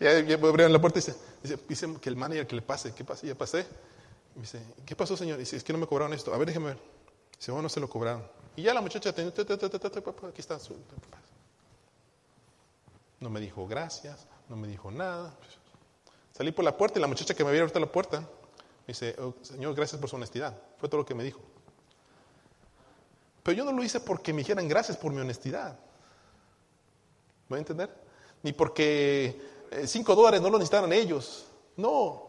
ya, 0.28 0.34
abrieron 0.34 0.72
la 0.72 0.80
puerta 0.80 0.98
y 0.98 1.02
dice, 1.02 1.16
dice, 1.68 1.94
que 2.00 2.08
el 2.08 2.16
manager 2.16 2.46
que 2.46 2.56
le 2.56 2.62
pase. 2.62 2.94
¿Qué 2.94 3.04
pasa? 3.04 3.26
Ya 3.26 3.34
pasé. 3.34 3.66
dice, 4.36 4.62
¿qué 4.86 4.94
pasó, 4.94 5.16
Señor? 5.16 5.38
Dice, 5.38 5.56
es 5.56 5.64
que 5.64 5.72
no 5.72 5.78
me 5.78 5.86
cobraron 5.86 6.14
esto. 6.14 6.32
A 6.32 6.38
ver, 6.38 6.46
déjeme 6.46 6.66
ver. 6.66 6.78
Dice, 7.36 7.50
oh, 7.52 7.60
no 7.60 7.68
se 7.68 7.80
lo 7.80 7.88
cobraron. 7.88 8.24
Y 8.56 8.62
ya 8.62 8.74
la 8.74 8.80
muchacha, 8.80 9.10
aquí 9.10 9.22
está. 10.38 10.58
No 13.20 13.30
me 13.30 13.40
dijo 13.40 13.66
gracias, 13.66 14.26
no 14.48 14.56
me 14.56 14.66
dijo 14.66 14.90
nada. 14.90 15.34
Salí 16.32 16.52
por 16.52 16.64
la 16.64 16.76
puerta 16.76 16.98
y 16.98 17.02
la 17.02 17.08
muchacha 17.08 17.34
que 17.34 17.44
me 17.44 17.50
había 17.50 17.60
abierto 17.60 17.78
la 17.80 17.90
puerta 17.90 18.20
me 18.20 18.26
dice, 18.86 19.14
oh, 19.18 19.34
Señor, 19.42 19.74
gracias 19.74 20.00
por 20.00 20.08
su 20.08 20.16
honestidad. 20.16 20.56
Fue 20.78 20.88
todo 20.88 21.02
lo 21.02 21.06
que 21.06 21.14
me 21.14 21.22
dijo. 21.22 21.40
Pero 23.42 23.56
yo 23.56 23.64
no 23.64 23.72
lo 23.72 23.82
hice 23.82 24.00
porque 24.00 24.32
me 24.32 24.38
dijeran 24.38 24.68
gracias 24.68 24.96
por 24.96 25.12
mi 25.12 25.20
honestidad. 25.20 25.72
¿Me 25.72 25.78
voy 27.48 27.58
a 27.58 27.60
entender? 27.60 27.90
Ni 28.42 28.52
porque 28.52 29.40
eh, 29.70 29.86
cinco 29.86 30.14
dólares 30.14 30.40
no 30.40 30.50
lo 30.50 30.58
necesitaran 30.58 30.92
ellos. 30.92 31.46
No. 31.76 32.28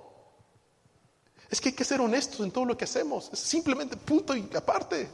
Es 1.50 1.60
que 1.60 1.70
hay 1.70 1.76
que 1.76 1.84
ser 1.84 2.00
honestos 2.00 2.40
en 2.40 2.52
todo 2.52 2.66
lo 2.66 2.78
que 2.78 2.86
hacemos. 2.86 3.30
Es 3.32 3.40
simplemente 3.40 3.98
punto 3.98 4.36
y 4.36 4.50
aparte. 4.56 5.10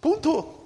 Punto. 0.00 0.64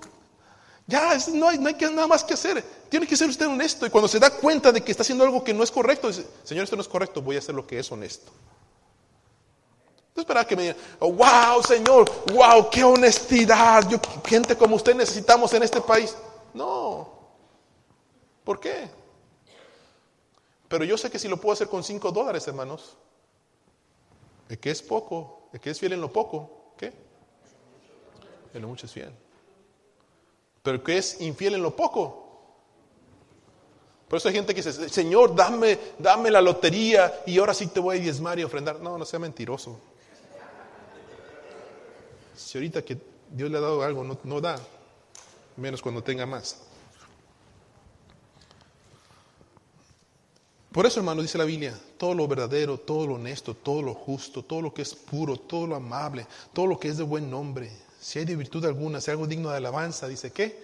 Ya, 0.86 1.16
no 1.32 1.48
hay, 1.48 1.58
no 1.58 1.68
hay 1.68 1.74
nada 1.74 2.06
más 2.06 2.22
que 2.22 2.34
hacer. 2.34 2.62
Tiene 2.90 3.06
que 3.06 3.16
ser 3.16 3.28
usted 3.28 3.48
honesto. 3.48 3.86
Y 3.86 3.90
cuando 3.90 4.06
se 4.06 4.18
da 4.18 4.30
cuenta 4.30 4.70
de 4.70 4.82
que 4.82 4.90
está 4.90 5.02
haciendo 5.02 5.24
algo 5.24 5.42
que 5.42 5.54
no 5.54 5.64
es 5.64 5.70
correcto, 5.70 6.08
dice, 6.08 6.26
Señor, 6.44 6.64
esto 6.64 6.76
no 6.76 6.82
es 6.82 6.88
correcto, 6.88 7.22
voy 7.22 7.36
a 7.36 7.38
hacer 7.38 7.54
lo 7.54 7.66
que 7.66 7.78
es 7.78 7.90
honesto. 7.90 8.30
No 10.14 10.20
esperaba 10.20 10.46
que 10.46 10.54
me 10.54 10.62
digan, 10.62 10.76
oh, 11.00 11.12
wow, 11.12 11.62
Señor, 11.62 12.10
wow, 12.32 12.70
qué 12.70 12.84
honestidad. 12.84 13.82
Gente 14.24 14.56
como 14.56 14.76
usted 14.76 14.94
necesitamos 14.94 15.52
en 15.54 15.64
este 15.64 15.80
país. 15.80 16.16
No. 16.52 17.08
¿Por 18.44 18.60
qué? 18.60 18.88
Pero 20.68 20.84
yo 20.84 20.96
sé 20.96 21.10
que 21.10 21.18
si 21.18 21.26
lo 21.26 21.36
puedo 21.36 21.52
hacer 21.52 21.68
con 21.68 21.82
cinco 21.82 22.12
dólares, 22.12 22.46
hermanos, 22.46 22.96
el 24.48 24.58
que 24.58 24.70
es 24.70 24.82
poco, 24.82 25.48
el 25.52 25.60
que 25.60 25.70
es 25.70 25.80
fiel 25.80 25.94
en 25.94 26.00
lo 26.00 26.12
poco, 26.12 26.74
¿qué? 26.76 26.92
En 28.52 28.62
lo 28.62 28.68
mucho 28.68 28.86
es 28.86 28.92
fiel. 28.92 29.12
Pero 30.62 30.76
el 30.76 30.82
que 30.82 30.96
es 30.98 31.20
infiel 31.20 31.54
en 31.54 31.62
lo 31.62 31.74
poco. 31.74 32.22
Por 34.08 34.18
eso 34.18 34.28
hay 34.28 34.34
gente 34.34 34.54
que 34.54 34.62
dice, 34.62 34.88
Señor, 34.88 35.34
dame, 35.34 35.78
dame 35.98 36.30
la 36.30 36.40
lotería 36.40 37.22
y 37.26 37.38
ahora 37.38 37.52
sí 37.52 37.66
te 37.66 37.80
voy 37.80 37.98
a 37.98 38.00
diezmar 38.00 38.38
y 38.38 38.44
ofrendar. 38.44 38.80
No, 38.80 38.96
no 38.96 39.04
sea 39.04 39.18
mentiroso. 39.18 39.80
Si 42.36 42.58
ahorita 42.58 42.84
que 42.84 42.98
Dios 43.30 43.50
le 43.50 43.58
ha 43.58 43.60
dado 43.60 43.82
algo, 43.82 44.04
no, 44.04 44.18
no 44.24 44.40
da, 44.40 44.58
menos 45.56 45.80
cuando 45.82 46.02
tenga 46.02 46.26
más. 46.26 46.60
Por 50.72 50.86
eso, 50.86 50.98
hermano, 50.98 51.22
dice 51.22 51.38
la 51.38 51.44
Biblia, 51.44 51.78
todo 51.96 52.14
lo 52.14 52.26
verdadero, 52.26 52.78
todo 52.78 53.06
lo 53.06 53.14
honesto, 53.14 53.54
todo 53.54 53.80
lo 53.80 53.94
justo, 53.94 54.44
todo 54.44 54.60
lo 54.60 54.74
que 54.74 54.82
es 54.82 54.92
puro, 54.92 55.36
todo 55.36 55.68
lo 55.68 55.76
amable, 55.76 56.26
todo 56.52 56.66
lo 56.66 56.80
que 56.80 56.88
es 56.88 56.96
de 56.96 57.04
buen 57.04 57.30
nombre, 57.30 57.70
si 58.00 58.18
hay 58.18 58.24
de 58.24 58.34
virtud 58.34 58.64
alguna, 58.64 59.00
si 59.00 59.10
hay 59.10 59.12
algo 59.12 59.26
digno 59.26 59.50
de 59.50 59.56
alabanza, 59.56 60.08
dice 60.08 60.32
que 60.32 60.58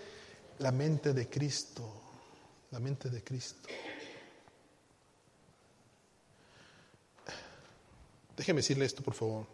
la 0.58 0.72
mente 0.72 1.14
de 1.14 1.28
Cristo, 1.28 1.88
la 2.70 2.80
mente 2.80 3.08
de 3.08 3.22
Cristo. 3.22 3.68
Déjeme 8.36 8.58
decirle 8.58 8.84
esto, 8.84 9.02
por 9.02 9.14
favor. 9.14 9.46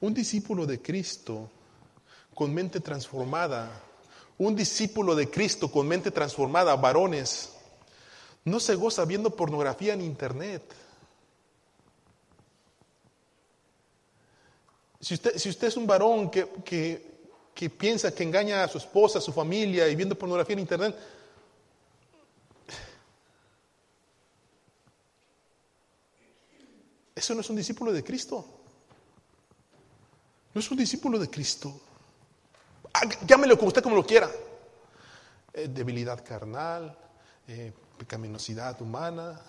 Un 0.00 0.14
discípulo 0.14 0.66
de 0.66 0.80
Cristo 0.80 1.50
con 2.34 2.54
mente 2.54 2.80
transformada, 2.80 3.70
un 4.38 4.56
discípulo 4.56 5.14
de 5.14 5.28
Cristo 5.28 5.70
con 5.70 5.86
mente 5.86 6.10
transformada, 6.10 6.74
varones, 6.76 7.50
no 8.44 8.58
se 8.58 8.74
goza 8.74 9.04
viendo 9.04 9.36
pornografía 9.36 9.92
en 9.92 10.00
internet. 10.00 10.62
Si 15.00 15.14
usted, 15.14 15.36
si 15.36 15.48
usted 15.48 15.68
es 15.68 15.76
un 15.76 15.86
varón 15.86 16.30
que, 16.30 16.48
que, 17.54 17.70
piensa 17.70 18.14
que 18.14 18.22
engaña 18.22 18.64
a 18.64 18.68
su 18.68 18.78
esposa, 18.78 19.18
a 19.18 19.22
su 19.22 19.32
familia 19.32 19.86
y 19.88 19.94
viendo 19.94 20.16
pornografía 20.16 20.54
en 20.54 20.60
internet, 20.60 20.96
eso 27.14 27.34
no 27.34 27.42
es 27.42 27.50
un 27.50 27.56
discípulo 27.56 27.92
de 27.92 28.02
Cristo. 28.02 28.59
No 30.52 30.60
es 30.60 30.70
un 30.70 30.76
discípulo 30.76 31.18
de 31.18 31.30
Cristo. 31.30 31.80
Llámelo 33.26 33.56
como 33.56 33.68
usted 33.68 33.82
como 33.82 33.96
lo 33.96 34.04
quiera. 34.04 34.30
Eh, 35.52 35.68
debilidad 35.68 36.24
carnal, 36.24 36.96
eh, 37.46 37.72
pecaminosidad 37.98 38.80
humana, 38.80 39.40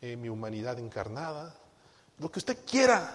eh, 0.00 0.16
mi 0.16 0.28
humanidad 0.28 0.78
encarnada, 0.78 1.54
lo 2.18 2.30
que 2.30 2.38
usted 2.38 2.64
quiera, 2.64 3.12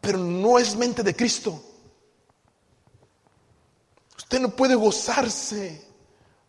pero 0.00 0.18
no 0.18 0.58
es 0.58 0.76
mente 0.76 1.02
de 1.02 1.14
Cristo. 1.14 1.62
Usted 4.16 4.40
no 4.40 4.50
puede 4.50 4.74
gozarse 4.74 5.86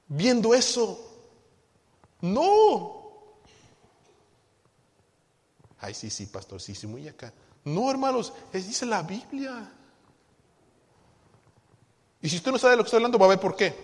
viendo 0.08 0.54
eso. 0.54 1.04
No. 2.22 3.34
Ay, 5.80 5.94
sí, 5.94 6.10
sí, 6.10 6.26
pastor, 6.26 6.62
sí, 6.62 6.74
sí, 6.74 6.88
muy 6.88 7.08
acá. 7.08 7.34
No, 7.68 7.92
hermanos, 7.92 8.32
es, 8.54 8.66
dice 8.66 8.86
la 8.86 9.02
Biblia. 9.04 9.70
Y 12.22 12.30
si 12.30 12.38
usted 12.38 12.50
no 12.50 12.58
sabe 12.58 12.72
de 12.72 12.78
lo 12.78 12.84
que 12.84 12.88
estoy 12.88 13.00
hablando, 13.00 13.20
va 13.20 13.26
a 13.26 13.30
ver 13.30 13.42
por 13.42 13.58
qué. 13.58 13.76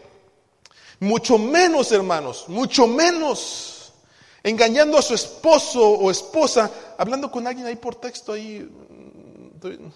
Mucho 1.01 1.37
menos, 1.37 1.91
hermanos, 1.91 2.45
mucho 2.47 2.87
menos 2.87 3.91
engañando 4.41 4.97
a 4.97 5.01
su 5.01 5.13
esposo 5.13 5.85
o 5.85 6.09
esposa, 6.09 6.71
hablando 6.97 7.29
con 7.29 7.45
alguien 7.45 7.67
ahí 7.67 7.75
por 7.75 7.95
texto, 7.95 8.31
ahí, 8.31 8.59
mm, 8.61 9.89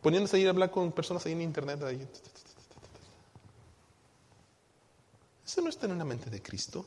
poniéndose 0.00 0.36
ahí 0.36 0.46
a 0.46 0.50
hablar 0.50 0.70
con 0.70 0.92
personas 0.92 1.26
ahí 1.26 1.32
en 1.32 1.42
internet. 1.42 1.82
Ahí. 1.82 2.06
Eso 5.44 5.60
no 5.60 5.70
está 5.70 5.86
en 5.86 5.98
la 5.98 6.04
mente 6.04 6.30
de 6.30 6.40
Cristo. 6.40 6.86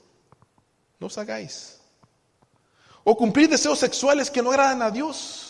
No 0.97 1.07
os 1.07 1.17
hagáis. 1.17 1.81
O 3.03 3.17
cumplir 3.17 3.49
deseos 3.49 3.79
sexuales 3.79 4.31
que 4.31 4.41
no 4.41 4.51
agradan 4.51 4.81
a 4.81 4.91
Dios. 4.91 5.48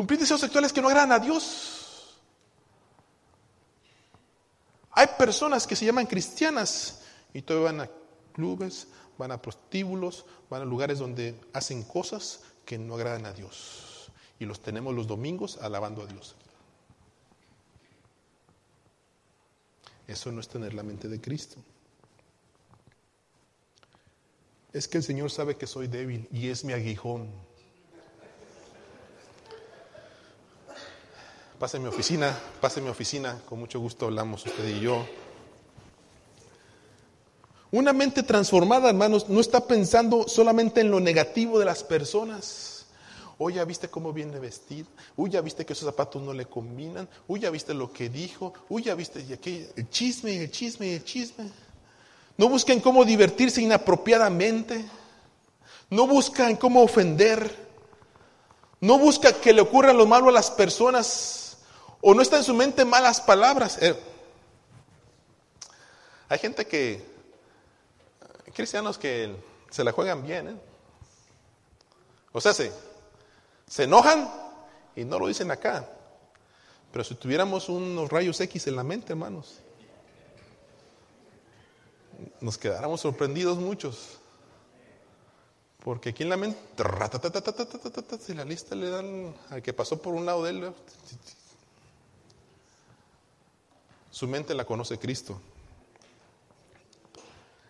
Cumplir 0.00 0.18
deseos 0.18 0.40
sexuales 0.40 0.72
que 0.72 0.80
no 0.80 0.88
agradan 0.88 1.12
a 1.12 1.18
Dios. 1.18 2.16
Hay 4.92 5.06
personas 5.18 5.66
que 5.66 5.76
se 5.76 5.84
llaman 5.84 6.06
cristianas 6.06 7.02
y 7.34 7.42
todavía 7.42 7.72
van 7.72 7.80
a 7.82 7.90
clubes, 8.32 8.88
van 9.18 9.30
a 9.30 9.42
prostíbulos, 9.42 10.24
van 10.48 10.62
a 10.62 10.64
lugares 10.64 11.00
donde 11.00 11.38
hacen 11.52 11.82
cosas 11.82 12.40
que 12.64 12.78
no 12.78 12.94
agradan 12.94 13.26
a 13.26 13.34
Dios. 13.34 14.10
Y 14.38 14.46
los 14.46 14.62
tenemos 14.62 14.94
los 14.94 15.06
domingos 15.06 15.58
alabando 15.60 16.00
a 16.00 16.06
Dios. 16.06 16.34
Eso 20.06 20.32
no 20.32 20.40
es 20.40 20.48
tener 20.48 20.72
la 20.72 20.82
mente 20.82 21.08
de 21.08 21.20
Cristo. 21.20 21.56
Es 24.72 24.88
que 24.88 24.96
el 24.96 25.04
Señor 25.04 25.30
sabe 25.30 25.58
que 25.58 25.66
soy 25.66 25.88
débil 25.88 26.26
y 26.32 26.48
es 26.48 26.64
mi 26.64 26.72
aguijón. 26.72 27.49
Pase 31.60 31.76
a 31.76 31.80
mi 31.80 31.88
oficina, 31.88 32.34
pase 32.58 32.80
a 32.80 32.82
mi 32.82 32.88
oficina, 32.88 33.38
con 33.46 33.58
mucho 33.58 33.78
gusto 33.80 34.06
hablamos 34.06 34.46
usted 34.46 34.66
y 34.66 34.80
yo. 34.80 35.04
Una 37.70 37.92
mente 37.92 38.22
transformada, 38.22 38.88
hermanos, 38.88 39.28
no 39.28 39.40
está 39.40 39.66
pensando 39.66 40.26
solamente 40.26 40.80
en 40.80 40.90
lo 40.90 41.00
negativo 41.00 41.58
de 41.58 41.66
las 41.66 41.84
personas. 41.84 42.86
Uy, 43.36 43.54
ya 43.54 43.66
viste 43.66 43.88
cómo 43.88 44.10
viene 44.10 44.38
vestido. 44.38 44.86
Uy, 45.16 45.28
ya 45.28 45.42
viste 45.42 45.66
que 45.66 45.74
esos 45.74 45.84
zapatos 45.84 46.22
no 46.22 46.32
le 46.32 46.46
combinan. 46.46 47.06
Uy, 47.28 47.40
ya 47.40 47.50
viste 47.50 47.74
lo 47.74 47.92
que 47.92 48.08
dijo. 48.08 48.54
Uy, 48.70 48.84
ya 48.84 48.94
viste 48.94 49.22
aquí, 49.30 49.66
el 49.76 49.90
chisme, 49.90 50.42
el 50.42 50.50
chisme, 50.50 50.94
el 50.94 51.04
chisme. 51.04 51.44
No 52.38 52.48
busquen 52.48 52.80
cómo 52.80 53.04
divertirse 53.04 53.60
inapropiadamente. 53.60 54.82
No 55.90 56.06
buscan 56.06 56.56
cómo 56.56 56.82
ofender. 56.82 57.54
No 58.80 58.98
busca 58.98 59.34
que 59.34 59.52
le 59.52 59.60
ocurra 59.60 59.92
lo 59.92 60.06
malo 60.06 60.30
a 60.30 60.32
las 60.32 60.50
personas 60.50 61.48
o 62.00 62.14
no 62.14 62.22
está 62.22 62.38
en 62.38 62.44
su 62.44 62.54
mente 62.54 62.84
malas 62.84 63.20
palabras. 63.20 63.78
Eh, 63.82 63.96
hay 66.28 66.38
gente 66.38 66.66
que, 66.66 67.04
cristianos 68.54 68.98
que 68.98 69.34
se 69.70 69.84
la 69.84 69.92
juegan 69.92 70.22
bien. 70.24 70.48
¿eh? 70.48 70.56
O 72.32 72.40
sea, 72.40 72.54
se, 72.54 72.72
se 73.66 73.84
enojan 73.84 74.30
y 74.96 75.04
no 75.04 75.18
lo 75.18 75.26
dicen 75.26 75.50
acá. 75.50 75.88
Pero 76.92 77.04
si 77.04 77.14
tuviéramos 77.14 77.68
unos 77.68 78.10
rayos 78.10 78.40
X 78.40 78.66
en 78.66 78.76
la 78.76 78.82
mente, 78.82 79.12
hermanos, 79.12 79.60
nos 82.40 82.58
quedáramos 82.58 83.00
sorprendidos 83.00 83.58
muchos. 83.58 84.18
Porque 85.82 86.10
aquí 86.10 86.24
en 86.24 86.28
la 86.28 86.36
mente, 86.36 86.58
si 88.20 88.34
la 88.34 88.44
lista 88.44 88.74
le 88.74 88.90
dan 88.90 89.34
al 89.48 89.62
que 89.62 89.72
pasó 89.72 90.00
por 90.00 90.14
un 90.14 90.26
lado 90.26 90.44
de 90.44 90.50
él, 90.50 90.74
su 94.10 94.26
mente 94.26 94.54
la 94.54 94.64
conoce 94.64 94.98
Cristo. 94.98 95.40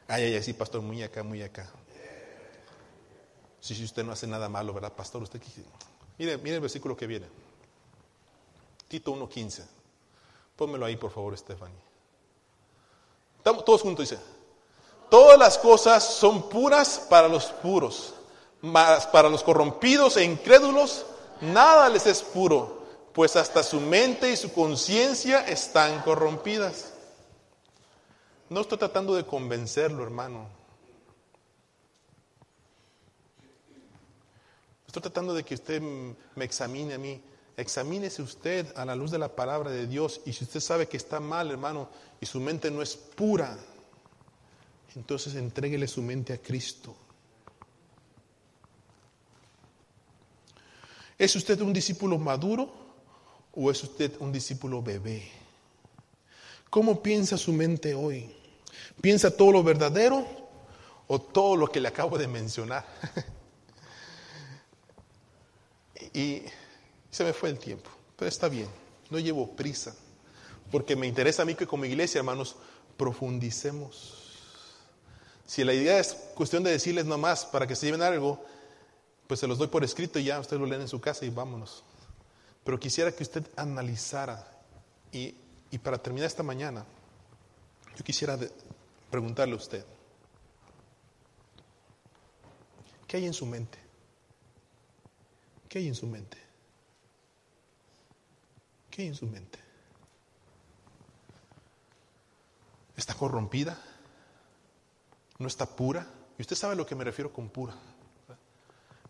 Ay, 0.09 0.25
ay, 0.25 0.35
ay, 0.35 0.43
sí, 0.43 0.53
pastor, 0.53 0.83
muy 0.83 1.03
acá, 1.03 1.23
muy 1.23 1.43
acá. 1.43 1.71
Si, 3.61 3.75
si 3.75 3.85
usted 3.85 4.03
no 4.03 4.13
hace 4.13 4.27
nada 4.27 4.49
malo, 4.49 4.73
¿verdad, 4.73 4.93
pastor? 4.93 5.23
Usted 5.23 5.41
Mire, 6.19 6.37
mire 6.39 6.57
el 6.57 6.61
versículo 6.61 6.97
que 6.97 7.07
viene. 7.07 7.27
Tito 8.89 9.15
1.15. 9.15 9.65
Pónmelo 10.57 10.85
ahí, 10.85 10.97
por 10.97 11.11
favor, 11.11 11.37
Stephanie. 11.39 11.79
todos 13.43 13.83
juntos 13.83 14.11
dice. 14.11 14.21
Todas 15.09 15.39
las 15.39 15.59
cosas 15.59 16.05
son 16.05 16.49
puras 16.49 17.07
para 17.09 17.29
los 17.29 17.47
puros, 17.47 18.15
mas 18.61 19.07
para 19.07 19.29
los 19.29 19.43
corrompidos 19.43 20.17
e 20.17 20.25
incrédulos 20.25 21.07
nada 21.41 21.89
les 21.89 22.07
es 22.07 22.23
puro, 22.23 22.80
pues 23.13 23.37
hasta 23.37 23.63
su 23.63 23.81
mente 23.81 24.33
y 24.33 24.37
su 24.37 24.53
conciencia 24.53 25.47
están 25.47 26.03
corrompidas. 26.03 26.93
No 28.49 28.61
estoy 28.61 28.79
tratando 28.79 29.15
de 29.15 29.25
convencerlo, 29.25 30.03
hermano. 30.03 30.49
Estoy 34.87 35.03
tratando 35.03 35.35
de 35.35 35.45
que 35.45 35.55
usted 35.55 35.81
me 35.81 36.45
examine 36.45 36.95
a 36.95 36.99
mí. 36.99 37.23
Examínese 37.57 38.23
usted 38.23 38.73
a 38.77 38.85
la 38.85 38.97
luz 38.97 39.11
de 39.11 39.19
la 39.19 39.37
palabra 39.37 39.71
de 39.71 39.87
Dios 39.87 40.21
y 40.25 40.33
si 40.33 40.45
usted 40.45 40.61
sabe 40.61 40.89
que 40.89 40.97
está 40.97 41.21
mal, 41.21 41.51
hermano, 41.51 41.91
y 42.21 42.27
su 42.27 42.41
mente 42.41 42.71
no 42.71 42.81
es 42.81 42.97
pura, 42.97 43.57
entonces 44.97 45.35
entréguele 45.35 45.87
su 45.87 46.03
mente 46.03 46.33
a 46.33 46.39
Cristo. 46.39 46.97
¿Es 51.19 51.37
usted 51.37 51.61
un 51.61 51.73
discípulo 51.73 52.17
maduro 52.17 52.80
o 53.63 53.71
es 53.71 53.83
usted 53.83 54.13
un 54.21 54.33
discípulo 54.33 54.83
bebé? 54.83 55.23
¿Cómo 56.71 57.03
piensa 57.03 57.37
su 57.37 57.53
mente 57.53 57.95
hoy? 57.95 58.35
¿Piensa 59.03 59.37
todo 59.37 59.53
lo 59.53 59.63
verdadero 59.63 60.27
o 61.07 61.21
todo 61.21 61.57
lo 61.57 61.71
que 61.71 61.81
le 61.81 61.89
acabo 61.89 62.17
de 62.17 62.27
mencionar? 62.27 62.87
y 66.15 66.43
se 67.11 67.23
me 67.23 67.35
fue 67.35 67.51
el 67.51 67.59
tiempo, 67.59 67.91
pero 68.17 68.31
está 68.31 68.49
bien, 68.49 68.69
no 69.11 69.19
llevo 69.19 69.55
prisa, 69.55 69.95
porque 70.71 70.97
me 70.97 71.07
interesa 71.07 71.43
a 71.43 71.45
mí 71.45 71.55
que 71.55 71.67
como 71.67 71.85
iglesia, 71.85 72.21
hermanos, 72.21 72.57
profundicemos. 72.97 74.15
Si 75.47 75.65
la 75.65 75.75
idea 75.75 75.99
es 75.99 76.15
cuestión 76.35 76.63
de 76.63 76.71
decirles 76.71 77.05
nomás 77.05 77.45
para 77.45 77.67
que 77.67 77.77
se 77.77 77.87
lleven 77.87 78.03
algo, 78.03 78.43
pues 79.27 79.41
se 79.41 79.47
los 79.47 79.59
doy 79.59 79.69
por 79.69 79.85
escrito 79.85 80.19
y 80.19 80.25
ya 80.25 80.41
ustedes 80.41 80.61
lo 80.61 80.67
leen 80.67 80.81
en 80.81 80.89
su 80.89 81.01
casa 81.01 81.27
y 81.27 81.31
vámonos. 81.31 81.85
Pero 82.65 82.79
quisiera 82.79 83.13
que 83.13 83.23
usted 83.23 83.47
analizara 83.57 84.47
y, 85.13 85.35
y 85.71 85.79
para 85.79 85.99
terminar 85.99 86.27
esta 86.27 86.43
mañana, 86.43 86.85
yo 87.97 88.05
quisiera 88.05 88.39
preguntarle 89.11 89.55
a 89.55 89.57
usted, 89.57 89.85
¿qué 93.07 93.17
hay 93.17 93.27
en 93.27 93.35
su 93.35 93.47
mente? 93.47 93.79
¿Qué 95.69 95.79
hay 95.79 95.89
en 95.89 95.95
su 95.95 96.07
mente? 96.07 96.39
¿Qué 98.91 99.03
hay 99.03 99.09
en 99.09 99.15
su 99.15 99.27
mente? 99.27 99.59
¿Está 102.97 103.15
corrompida? 103.15 103.81
¿No 105.39 105.47
está 105.47 105.65
pura? 105.65 106.07
Y 106.39 106.43
usted 106.43 106.57
sabe 106.57 106.75
a 106.75 106.77
lo 106.77 106.87
que 106.87 106.95
me 106.95 107.05
refiero 107.05 107.33
con 107.33 107.49
pura. 107.49 107.75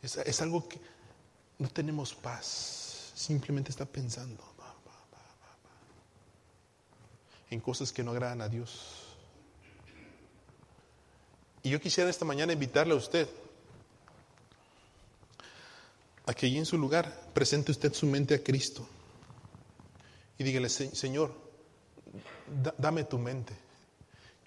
Es, 0.02 0.16
es 0.16 0.40
algo 0.42 0.68
que 0.68 0.80
no 1.58 1.68
tenemos 1.68 2.14
paz. 2.14 2.89
Simplemente 3.20 3.70
está 3.70 3.84
pensando 3.84 4.42
en 7.50 7.60
cosas 7.60 7.92
que 7.92 8.02
no 8.02 8.12
agradan 8.12 8.40
a 8.40 8.48
Dios. 8.48 9.14
Y 11.62 11.68
yo 11.68 11.78
quisiera 11.78 12.08
esta 12.08 12.24
mañana 12.24 12.54
invitarle 12.54 12.94
a 12.94 12.96
usted 12.96 13.28
a 16.24 16.32
que 16.32 16.46
allí 16.46 16.56
en 16.56 16.64
su 16.64 16.78
lugar 16.78 17.28
presente 17.34 17.72
usted 17.72 17.92
su 17.92 18.06
mente 18.06 18.36
a 18.36 18.42
Cristo 18.42 18.88
y 20.38 20.42
dígale, 20.42 20.70
Señor, 20.70 21.34
dame 22.78 23.04
tu 23.04 23.18
mente. 23.18 23.52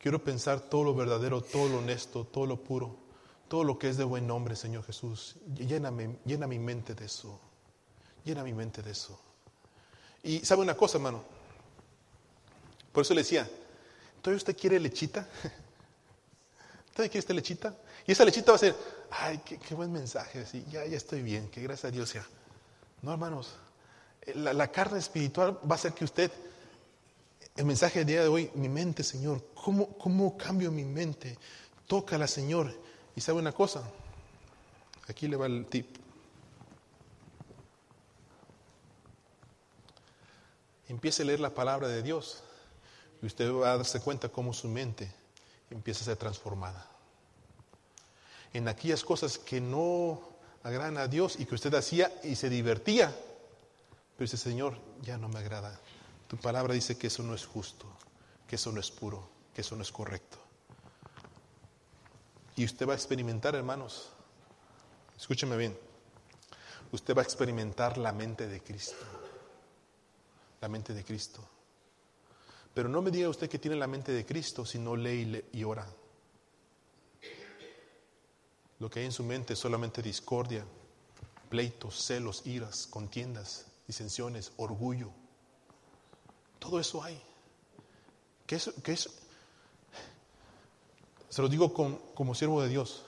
Quiero 0.01 0.23
pensar 0.23 0.61
todo 0.61 0.83
lo 0.83 0.95
verdadero, 0.95 1.41
todo 1.41 1.69
lo 1.69 1.77
honesto, 1.77 2.25
todo 2.25 2.47
lo 2.47 2.63
puro, 2.63 2.95
todo 3.47 3.63
lo 3.63 3.77
que 3.77 3.89
es 3.89 3.97
de 3.97 4.03
buen 4.03 4.25
nombre, 4.25 4.55
Señor 4.55 4.83
Jesús. 4.83 5.35
Lléname, 5.53 6.17
llena 6.25 6.47
mi 6.47 6.57
mente 6.57 6.95
de 6.95 7.05
eso. 7.05 7.39
Llena 8.25 8.43
mi 8.43 8.53
mente 8.53 8.81
de 8.81 8.91
eso. 8.91 9.19
Y 10.23 10.39
sabe 10.39 10.61
una 10.61 10.75
cosa, 10.75 10.97
hermano. 10.97 11.23
Por 12.91 13.01
eso 13.01 13.13
le 13.13 13.21
decía, 13.21 13.49
¿todavía 14.21 14.37
usted 14.37 14.55
quiere 14.55 14.79
lechita? 14.79 15.27
¿Todavía 16.93 17.09
quiere 17.09 17.19
esta 17.19 17.33
lechita? 17.33 17.75
Y 18.05 18.11
esa 18.11 18.23
lechita 18.23 18.51
va 18.51 18.55
a 18.55 18.59
ser, 18.59 18.75
ay, 19.11 19.39
qué, 19.39 19.73
buen 19.73 19.91
mensaje, 19.91 20.45
ya, 20.69 20.85
ya 20.85 20.97
estoy 20.97 21.21
bien, 21.21 21.49
que 21.49 21.61
gracias 21.61 21.85
a 21.85 21.91
Dios 21.91 22.09
sea. 22.09 22.25
No, 23.01 23.11
hermanos, 23.11 23.55
la, 24.35 24.53
la, 24.53 24.71
carne 24.71 24.99
espiritual 24.99 25.59
va 25.69 25.71
a 25.71 25.75
hacer 25.75 25.93
que 25.93 26.05
usted, 26.05 26.31
el 27.55 27.65
mensaje 27.65 27.99
del 27.99 28.07
día 28.07 28.21
de 28.21 28.27
hoy, 28.27 28.51
mi 28.55 28.69
mente, 28.69 29.03
Señor, 29.03 29.43
¿cómo, 29.53 29.97
cómo 29.97 30.37
cambio 30.37 30.71
mi 30.71 30.85
mente? 30.85 31.37
Tócala, 31.87 32.27
Señor. 32.27 32.73
Y 33.15 33.21
sabe 33.21 33.39
una 33.39 33.51
cosa, 33.51 33.83
aquí 35.07 35.27
le 35.27 35.35
va 35.35 35.47
el 35.47 35.65
tip. 35.65 36.02
Empiece 40.87 41.23
a 41.23 41.25
leer 41.25 41.39
la 41.39 41.53
palabra 41.53 41.87
de 41.87 42.03
Dios 42.03 42.43
y 43.21 43.25
usted 43.25 43.51
va 43.53 43.73
a 43.73 43.77
darse 43.77 44.01
cuenta 44.01 44.29
cómo 44.29 44.53
su 44.53 44.67
mente 44.67 45.13
empieza 45.69 46.01
a 46.01 46.05
ser 46.05 46.17
transformada. 46.17 46.85
En 48.53 48.67
aquellas 48.67 49.03
cosas 49.03 49.37
que 49.37 49.61
no 49.61 50.21
agradan 50.63 50.97
a 50.97 51.07
Dios 51.07 51.39
y 51.39 51.45
que 51.45 51.55
usted 51.55 51.73
hacía 51.73 52.11
y 52.23 52.35
se 52.35 52.49
divertía, 52.49 53.13
pero 54.15 54.25
dice, 54.25 54.37
Señor, 54.37 54.77
ya 55.01 55.17
no 55.17 55.29
me 55.29 55.39
agrada. 55.39 55.79
Tu 56.27 56.37
palabra 56.37 56.73
dice 56.73 56.97
que 56.97 57.07
eso 57.07 57.23
no 57.23 57.33
es 57.33 57.45
justo, 57.45 57.85
que 58.47 58.55
eso 58.55 58.71
no 58.71 58.79
es 58.79 58.91
puro, 58.91 59.27
que 59.53 59.61
eso 59.61 59.75
no 59.75 59.81
es 59.81 59.91
correcto. 59.91 60.37
Y 62.55 62.65
usted 62.65 62.87
va 62.87 62.93
a 62.93 62.95
experimentar, 62.95 63.55
hermanos, 63.55 64.09
escúcheme 65.17 65.57
bien, 65.57 65.77
usted 66.91 67.15
va 67.15 67.21
a 67.21 67.25
experimentar 67.25 67.97
la 67.97 68.11
mente 68.11 68.47
de 68.47 68.61
Cristo, 68.61 69.05
la 70.63 70.69
mente 70.69 70.93
de 70.93 71.03
Cristo. 71.03 71.41
Pero 72.73 72.87
no 72.87 73.01
me 73.01 73.11
diga 73.11 73.27
usted 73.27 73.49
que 73.49 73.59
tiene 73.59 73.75
la 73.75 73.85
mente 73.85 74.13
de 74.13 74.25
Cristo 74.25 74.65
si 74.65 74.79
no 74.79 74.95
lee 74.95 75.43
y, 75.51 75.63
ora. 75.65 75.85
Lo 78.79 78.89
que 78.89 79.01
hay 79.01 79.05
en 79.07 79.11
su 79.11 79.25
mente 79.25 79.53
es 79.53 79.59
solamente 79.59 80.01
discordia, 80.01 80.63
pleitos, 81.49 82.01
celos, 82.05 82.47
iras, 82.47 82.87
contiendas, 82.87 83.65
disensiones, 83.85 84.53
orgullo. 84.55 85.09
Todo 86.59 86.79
eso 86.79 87.03
hay. 87.03 87.21
¿Qué 88.47 88.55
es, 88.55 88.71
qué 88.85 88.93
es? 88.93 89.09
Se 91.27 91.41
lo 91.41 91.49
digo 91.49 91.73
como 91.73 92.35
siervo 92.35 92.61
de 92.61 92.69
Dios. 92.69 93.03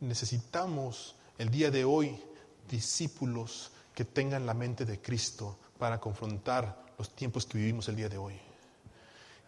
Necesitamos 0.00 1.14
el 1.38 1.50
día 1.52 1.70
de 1.70 1.84
hoy 1.84 2.20
discípulos 2.68 3.70
que 3.94 4.04
tengan 4.04 4.44
la 4.44 4.54
mente 4.54 4.84
de 4.84 5.00
Cristo 5.00 5.58
para 5.82 5.98
confrontar 5.98 6.94
los 6.96 7.10
tiempos 7.10 7.44
que 7.44 7.58
vivimos 7.58 7.88
el 7.88 7.96
día 7.96 8.08
de 8.08 8.16
hoy. 8.16 8.34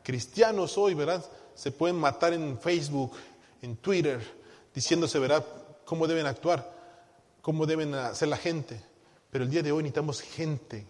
Cristianos 0.02 0.76
hoy, 0.76 0.92
¿verdad? 0.94 1.24
Se 1.54 1.70
pueden 1.70 1.94
matar 1.94 2.32
en 2.32 2.58
Facebook, 2.58 3.12
en 3.62 3.76
Twitter, 3.76 4.20
diciéndose, 4.74 5.20
¿verdad?, 5.20 5.46
cómo 5.84 6.08
deben 6.08 6.26
actuar, 6.26 6.74
cómo 7.40 7.66
deben 7.66 7.94
hacer 7.94 8.26
la 8.26 8.36
gente. 8.36 8.82
Pero 9.30 9.44
el 9.44 9.50
día 9.50 9.62
de 9.62 9.70
hoy 9.70 9.84
necesitamos 9.84 10.22
gente 10.22 10.84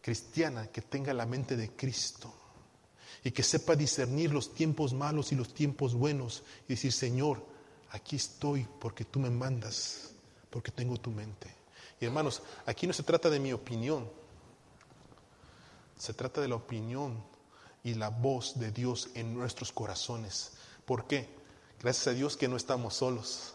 cristiana 0.00 0.68
que 0.68 0.80
tenga 0.80 1.12
la 1.12 1.26
mente 1.26 1.54
de 1.54 1.68
Cristo 1.68 2.32
y 3.22 3.30
que 3.30 3.42
sepa 3.42 3.76
discernir 3.76 4.32
los 4.32 4.54
tiempos 4.54 4.94
malos 4.94 5.32
y 5.32 5.34
los 5.34 5.52
tiempos 5.52 5.92
buenos 5.92 6.42
y 6.66 6.68
decir, 6.68 6.94
Señor, 6.94 7.44
aquí 7.90 8.16
estoy 8.16 8.66
porque 8.80 9.04
tú 9.04 9.20
me 9.20 9.28
mandas, 9.28 10.14
porque 10.48 10.70
tengo 10.70 10.96
tu 10.96 11.10
mente. 11.10 11.54
Y 12.00 12.06
hermanos, 12.06 12.40
aquí 12.64 12.86
no 12.86 12.94
se 12.94 13.02
trata 13.02 13.28
de 13.28 13.38
mi 13.38 13.52
opinión, 13.52 14.08
se 15.98 16.14
trata 16.14 16.40
de 16.40 16.48
la 16.48 16.54
opinión 16.54 17.22
y 17.82 17.94
la 17.94 18.08
voz 18.08 18.58
de 18.58 18.70
Dios 18.70 19.08
en 19.14 19.34
nuestros 19.34 19.72
corazones. 19.72 20.52
¿Por 20.84 21.06
qué? 21.06 21.28
Gracias 21.80 22.06
a 22.08 22.12
Dios 22.12 22.36
que 22.36 22.48
no 22.48 22.56
estamos 22.56 22.94
solos. 22.94 23.54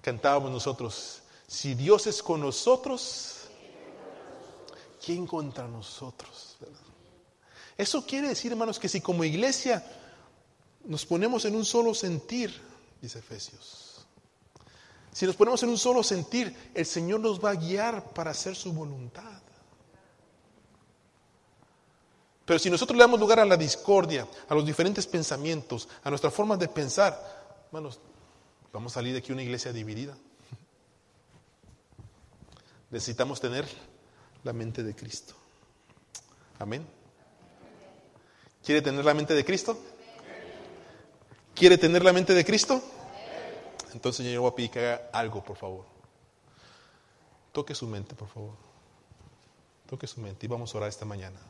Cantábamos 0.00 0.50
nosotros, 0.50 1.22
si 1.46 1.74
Dios 1.74 2.06
es 2.06 2.22
con 2.22 2.40
nosotros, 2.40 3.48
¿quién 5.04 5.26
contra 5.26 5.66
nosotros? 5.66 6.56
Eso 7.76 8.06
quiere 8.06 8.28
decir, 8.28 8.52
hermanos, 8.52 8.78
que 8.78 8.88
si 8.88 9.00
como 9.00 9.24
iglesia 9.24 9.84
nos 10.84 11.04
ponemos 11.04 11.44
en 11.44 11.56
un 11.56 11.64
solo 11.64 11.94
sentir, 11.94 12.54
dice 13.02 13.18
Efesios, 13.18 14.06
si 15.12 15.26
nos 15.26 15.36
ponemos 15.36 15.62
en 15.62 15.70
un 15.70 15.78
solo 15.78 16.02
sentir, 16.02 16.70
el 16.74 16.86
Señor 16.86 17.20
nos 17.20 17.42
va 17.42 17.50
a 17.50 17.54
guiar 17.54 18.12
para 18.12 18.30
hacer 18.30 18.54
su 18.54 18.72
voluntad. 18.72 19.42
Pero 22.46 22.60
si 22.60 22.70
nosotros 22.70 22.96
le 22.96 23.02
damos 23.02 23.18
lugar 23.18 23.40
a 23.40 23.44
la 23.44 23.56
discordia, 23.56 24.26
a 24.48 24.54
los 24.54 24.64
diferentes 24.64 25.04
pensamientos, 25.06 25.88
a 26.04 26.10
nuestra 26.10 26.30
forma 26.30 26.56
de 26.56 26.68
pensar, 26.68 27.20
hermanos, 27.66 27.98
vamos 28.72 28.92
a 28.92 28.94
salir 28.94 29.12
de 29.12 29.18
aquí 29.18 29.32
una 29.32 29.42
iglesia 29.42 29.72
dividida. 29.72 30.16
Necesitamos 32.90 33.40
tener 33.40 33.66
la 34.44 34.52
mente 34.52 34.84
de 34.84 34.94
Cristo. 34.94 35.34
Amén. 36.60 36.86
¿Quiere 38.64 38.80
tener 38.80 39.04
la 39.04 39.12
mente 39.12 39.34
de 39.34 39.44
Cristo? 39.44 39.76
¿Quiere 41.52 41.78
tener 41.78 42.04
la 42.04 42.12
mente 42.12 42.32
de 42.32 42.44
Cristo? 42.44 42.80
Entonces 43.92 44.24
yo 44.24 44.42
voy 44.42 44.50
a 44.52 44.54
pedir 44.54 44.70
que 44.70 44.78
haga 44.78 45.10
algo, 45.12 45.42
por 45.42 45.56
favor. 45.56 45.84
Toque 47.50 47.74
su 47.74 47.88
mente, 47.88 48.14
por 48.14 48.28
favor. 48.28 48.54
Toque 49.88 50.06
su 50.06 50.20
mente 50.20 50.46
y 50.46 50.48
vamos 50.48 50.72
a 50.72 50.78
orar 50.78 50.90
esta 50.90 51.04
mañana. 51.04 51.40